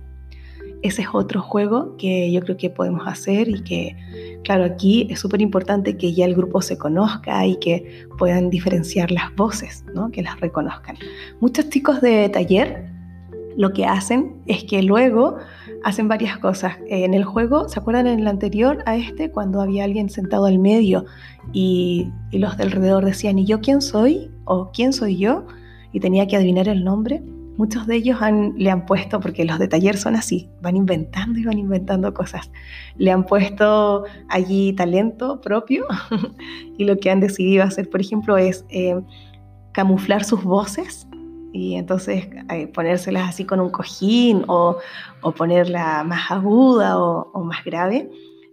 Ese 0.85 1.01
es 1.01 1.07
otro 1.13 1.41
juego 1.41 1.97
que 1.97 2.31
yo 2.31 2.41
creo 2.41 2.57
que 2.57 2.69
podemos 2.69 3.07
hacer 3.07 3.49
y 3.49 3.63
que, 3.63 3.95
claro, 4.43 4.65
aquí 4.65 5.07
es 5.09 5.19
súper 5.19 5.41
importante 5.41 5.97
que 5.97 6.13
ya 6.13 6.25
el 6.25 6.35
grupo 6.35 6.61
se 6.61 6.77
conozca 6.77 7.43
y 7.43 7.55
que 7.55 8.05
puedan 8.19 8.51
diferenciar 8.51 9.09
las 9.09 9.33
voces, 9.35 9.83
¿no? 9.95 10.11
que 10.11 10.21
las 10.21 10.39
reconozcan. 10.39 10.95
Muchos 11.39 11.69
chicos 11.69 12.01
de 12.01 12.29
taller 12.29 12.85
lo 13.57 13.73
que 13.73 13.87
hacen 13.87 14.43
es 14.45 14.63
que 14.65 14.83
luego 14.83 15.37
hacen 15.83 16.07
varias 16.07 16.37
cosas. 16.37 16.75
En 16.87 17.15
el 17.15 17.23
juego, 17.23 17.67
¿se 17.67 17.79
acuerdan 17.79 18.05
en 18.05 18.19
el 18.19 18.27
anterior 18.27 18.83
a 18.85 18.95
este, 18.95 19.31
cuando 19.31 19.61
había 19.61 19.85
alguien 19.85 20.11
sentado 20.11 20.45
al 20.45 20.59
medio 20.59 21.05
y, 21.51 22.11
los 22.31 22.57
de 22.57 22.63
alrededor 22.63 23.05
decían, 23.05 23.39
¿y 23.39 23.45
yo 23.45 23.59
quién 23.59 23.81
soy? 23.81 24.29
¿O 24.43 24.69
quién 24.71 24.93
soy 24.93 25.17
yo? 25.17 25.47
Y 25.93 25.99
tenía 25.99 26.27
que 26.27 26.35
adivinar 26.35 26.67
el 26.67 26.83
nombre. 26.83 27.23
Muchos 27.57 27.87
de 27.87 27.95
ellos 27.95 28.19
le 28.57 28.69
han 28.69 28.85
puesto, 28.85 29.19
porque 29.19 29.45
los 29.45 29.59
de 29.59 29.67
taller 29.67 29.97
son 29.97 30.15
así, 30.15 30.49
van 30.61 30.75
inventando 30.75 31.39
y 31.39 31.45
van 31.45 31.57
inventando 31.57 32.13
cosas. 32.13 32.51
Le 32.97 33.11
han 33.11 33.25
puesto 33.25 34.03
allí 34.29 34.73
talento 34.73 35.39
propio 35.41 35.85
y 36.77 36.83
lo 36.83 36.97
que 36.97 37.09
han 37.11 37.21
decidido 37.21 37.63
hacer, 37.63 37.89
por 37.89 38.01
ejemplo, 38.01 38.37
es 38.37 38.65
eh, 38.69 38.99
camuflar 39.71 40.23
sus 40.23 40.43
voces 40.43 41.07
y 41.55 41.75
entonces 41.75 42.27
eh, 42.49 42.67
ponérselas 42.67 43.29
así 43.29 43.45
con 43.45 43.61
un 43.61 43.69
cojín 43.69 44.43
o, 44.47 44.77
ponerla 45.37 46.03
más 46.03 46.29
aguda 46.29 46.99
o, 46.99 47.43
más 47.45 47.63
grave. 47.63 48.09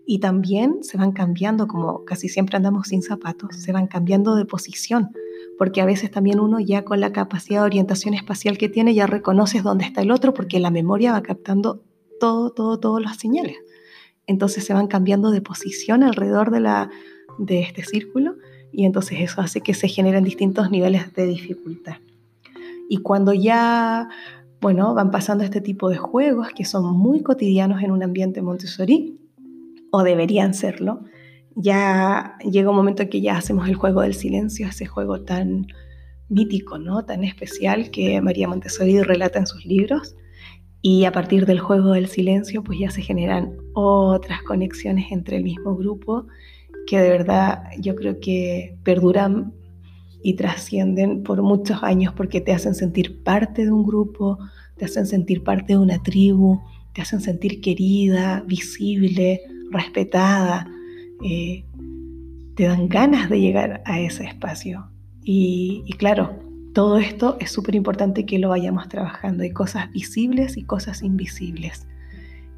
Y 0.07 0.19
también 0.19 0.83
se 0.83 0.99
van 0.99 1.13
cambiando, 1.13 1.69
como 1.69 2.05
casi 2.05 2.29
siempre 2.29 2.57
andamos 2.57 2.89
sin 2.89 3.03
zapatos, 3.03 3.57
se 3.57 3.73
van 3.73 3.87
cambiando 3.87 4.35
de 4.35 4.45
posición, 4.45 5.11
porque 5.59 5.81
a 5.81 5.87
veces 5.87 6.11
también 6.11 6.41
uno 6.41 6.59
ya 6.59 6.85
con 6.85 7.01
la 7.01 7.13
capacidad 7.13 7.61
de 7.61 7.67
orientación 7.67 8.15
espacial 8.15 8.59
que 8.59 8.69
tiene 8.69 8.95
ya 8.95 9.07
reconoces 9.07 9.63
dónde 9.63 9.85
está 9.85 10.03
el 10.03 10.11
otro, 10.11 10.35
porque 10.35 10.59
la 10.59 10.71
memoria 10.71 11.13
va 11.13 11.23
captando 11.23 11.83
todo, 12.19 12.51
todo, 12.51 12.79
todas 12.81 13.03
las 13.03 13.17
señales. 13.17 13.57
Entonces 14.27 14.65
se 14.65 14.75
van 14.75 14.87
cambiando 14.87 15.31
de 15.31 15.41
posición 15.41 16.03
alrededor 16.03 16.51
de, 16.51 16.61
la, 16.61 16.91
de 17.39 17.61
este 17.61 17.85
círculo 17.85 18.37
y 18.73 18.87
entonces 18.87 19.21
eso 19.21 19.41
hace 19.41 19.61
que 19.61 19.75
se 19.75 19.89
generen 19.89 20.25
distintos 20.25 20.71
niveles 20.71 21.13
de 21.15 21.27
dificultad. 21.27 21.97
Y 22.89 22.99
cuando 22.99 23.33
ya, 23.33 24.09
bueno, 24.61 24.95
van 24.95 25.11
pasando 25.11 25.45
este 25.45 25.61
tipo 25.61 25.91
de 25.91 25.99
juegos 25.99 26.49
que 26.55 26.65
son 26.65 26.97
muy 26.97 27.23
cotidianos 27.23 27.83
en 27.83 27.91
un 27.91 28.03
ambiente 28.03 28.43
Montessori, 28.43 29.19
o 29.93 30.03
deberían 30.03 30.55
serlo, 30.55 31.05
ya 31.55 32.37
llega 32.51 32.71
un 32.71 32.77
momento 32.77 33.03
en 33.03 33.11
que 33.11 33.21
ya 33.21 33.37
hacemos 33.37 33.69
el 33.69 33.75
juego 33.75 34.01
del 34.01 34.15
silencio, 34.15 34.67
ese 34.67 34.87
juego 34.87 35.21
tan 35.23 35.67
mítico, 36.29 36.79
¿no? 36.79 37.05
tan 37.05 37.25
especial 37.25 37.91
que 37.91 38.21
María 38.23 38.49
Montessori 38.49 39.03
relata 39.03 39.39
en 39.39 39.47
sus 39.47 39.65
libros. 39.67 40.17
Y 40.81 41.05
a 41.05 41.13
partir 41.13 41.45
del 41.47 41.61
juego 41.61 41.93
del 41.93 42.09
silencio, 42.09 42.65
pues 42.65 42.79
ya 42.79 42.91
se 42.91 43.03
generan 43.03 43.57
otras 43.75 44.43
conexiones 44.43 45.13
entre 45.13 45.37
el 45.37 45.45
mismo 45.45 45.77
grupo 45.77 46.27
que 46.87 46.99
de 46.99 47.11
verdad 47.11 47.63
yo 47.79 47.95
creo 47.95 48.19
que 48.19 48.77
perduran 48.83 49.53
y 50.23 50.35
trascienden 50.35 51.23
por 51.23 51.43
muchos 51.43 51.83
años 51.83 52.13
porque 52.15 52.41
te 52.41 52.53
hacen 52.53 52.75
sentir 52.75 53.23
parte 53.23 53.65
de 53.65 53.73
un 53.73 53.85
grupo, 53.85 54.39
te 54.77 54.87
hacen 54.87 55.07
sentir 55.07 55.45
parte 55.45 55.75
de 55.75 55.79
una 55.79 56.03
tribu, 56.03 56.61
te 56.93 57.03
hacen 57.03 57.21
sentir 57.21 57.61
querida, 57.61 58.43
visible, 58.47 59.41
respetada, 59.73 60.67
eh, 61.25 61.65
te 62.55 62.65
dan 62.65 62.89
ganas 62.89 63.29
de 63.29 63.41
llegar 63.41 63.83
a 63.85 64.01
ese 64.01 64.25
espacio. 64.25 64.87
Y, 65.25 65.83
y 65.87 65.93
claro, 65.95 66.39
todo 66.75 66.99
esto 66.99 67.37
es 67.41 67.51
súper 67.51 67.75
importante 67.75 68.25
que 68.25 68.39
lo 68.39 68.51
vayamos 68.51 68.89
trabajando. 68.89 69.43
Hay 69.43 69.53
cosas 69.53 69.91
visibles 69.93 70.57
y 70.57 70.65
cosas 70.65 71.03
invisibles. 71.03 71.87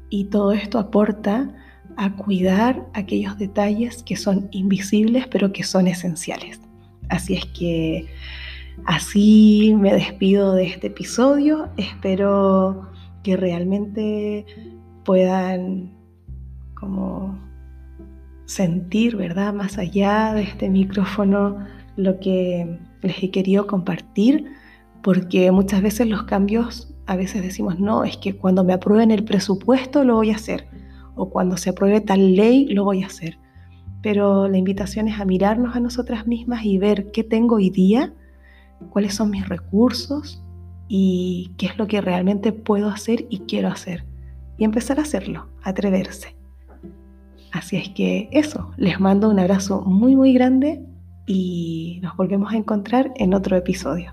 Y 0.09 0.25
todo 0.25 0.51
esto 0.51 0.79
aporta 0.79 1.53
a 1.97 2.15
cuidar 2.15 2.87
aquellos 2.93 3.37
detalles 3.37 4.03
que 4.03 4.15
son 4.15 4.47
invisibles 4.51 5.27
pero 5.27 5.51
que 5.51 5.63
son 5.63 5.87
esenciales. 5.87 6.59
Así 7.09 7.35
es 7.35 7.45
que 7.45 8.07
así 8.85 9.75
me 9.77 9.93
despido 9.93 10.53
de 10.53 10.67
este 10.67 10.87
episodio. 10.87 11.69
Espero 11.77 12.89
que 13.23 13.37
realmente 13.37 14.45
puedan 15.03 15.93
como 16.85 17.37
sentir, 18.45 19.15
¿verdad? 19.15 19.53
Más 19.53 19.77
allá 19.77 20.33
de 20.33 20.43
este 20.43 20.69
micrófono 20.69 21.57
lo 21.97 22.19
que 22.19 22.79
les 23.01 23.23
he 23.23 23.31
querido 23.31 23.67
compartir, 23.67 24.45
porque 25.01 25.51
muchas 25.51 25.81
veces 25.81 26.07
los 26.07 26.23
cambios, 26.23 26.93
a 27.07 27.15
veces 27.15 27.41
decimos, 27.41 27.79
no, 27.79 28.03
es 28.03 28.17
que 28.17 28.35
cuando 28.35 28.63
me 28.63 28.73
aprueben 28.73 29.11
el 29.11 29.23
presupuesto 29.23 30.03
lo 30.03 30.15
voy 30.15 30.31
a 30.31 30.35
hacer, 30.35 30.67
o 31.15 31.29
cuando 31.29 31.57
se 31.57 31.71
apruebe 31.71 32.01
tal 32.01 32.35
ley 32.35 32.67
lo 32.67 32.83
voy 32.83 33.03
a 33.03 33.07
hacer 33.07 33.37
pero 34.05 34.47
la 34.47 34.59
invitación 34.59 35.07
es 35.07 35.19
a 35.19 35.25
mirarnos 35.25 35.75
a 35.75 35.79
nosotras 35.79 36.27
mismas 36.27 36.63
y 36.63 36.77
ver 36.77 37.09
qué 37.09 37.23
tengo 37.23 37.55
hoy 37.55 37.71
día, 37.71 38.13
cuáles 38.91 39.15
son 39.15 39.31
mis 39.31 39.49
recursos 39.49 40.43
y 40.87 41.55
qué 41.57 41.65
es 41.65 41.77
lo 41.79 41.87
que 41.87 42.01
realmente 42.01 42.51
puedo 42.51 42.89
hacer 42.89 43.25
y 43.31 43.39
quiero 43.47 43.67
hacer. 43.67 44.05
Y 44.59 44.63
empezar 44.63 44.99
a 44.99 45.01
hacerlo, 45.01 45.47
atreverse. 45.63 46.34
Así 47.55 47.77
es 47.77 47.87
que 47.87 48.27
eso, 48.33 48.71
les 48.75 48.99
mando 48.99 49.29
un 49.29 49.39
abrazo 49.39 49.81
muy 49.81 50.13
muy 50.13 50.33
grande 50.33 50.83
y 51.25 52.01
nos 52.03 52.17
volvemos 52.17 52.51
a 52.51 52.57
encontrar 52.57 53.13
en 53.15 53.33
otro 53.33 53.55
episodio. 53.55 54.11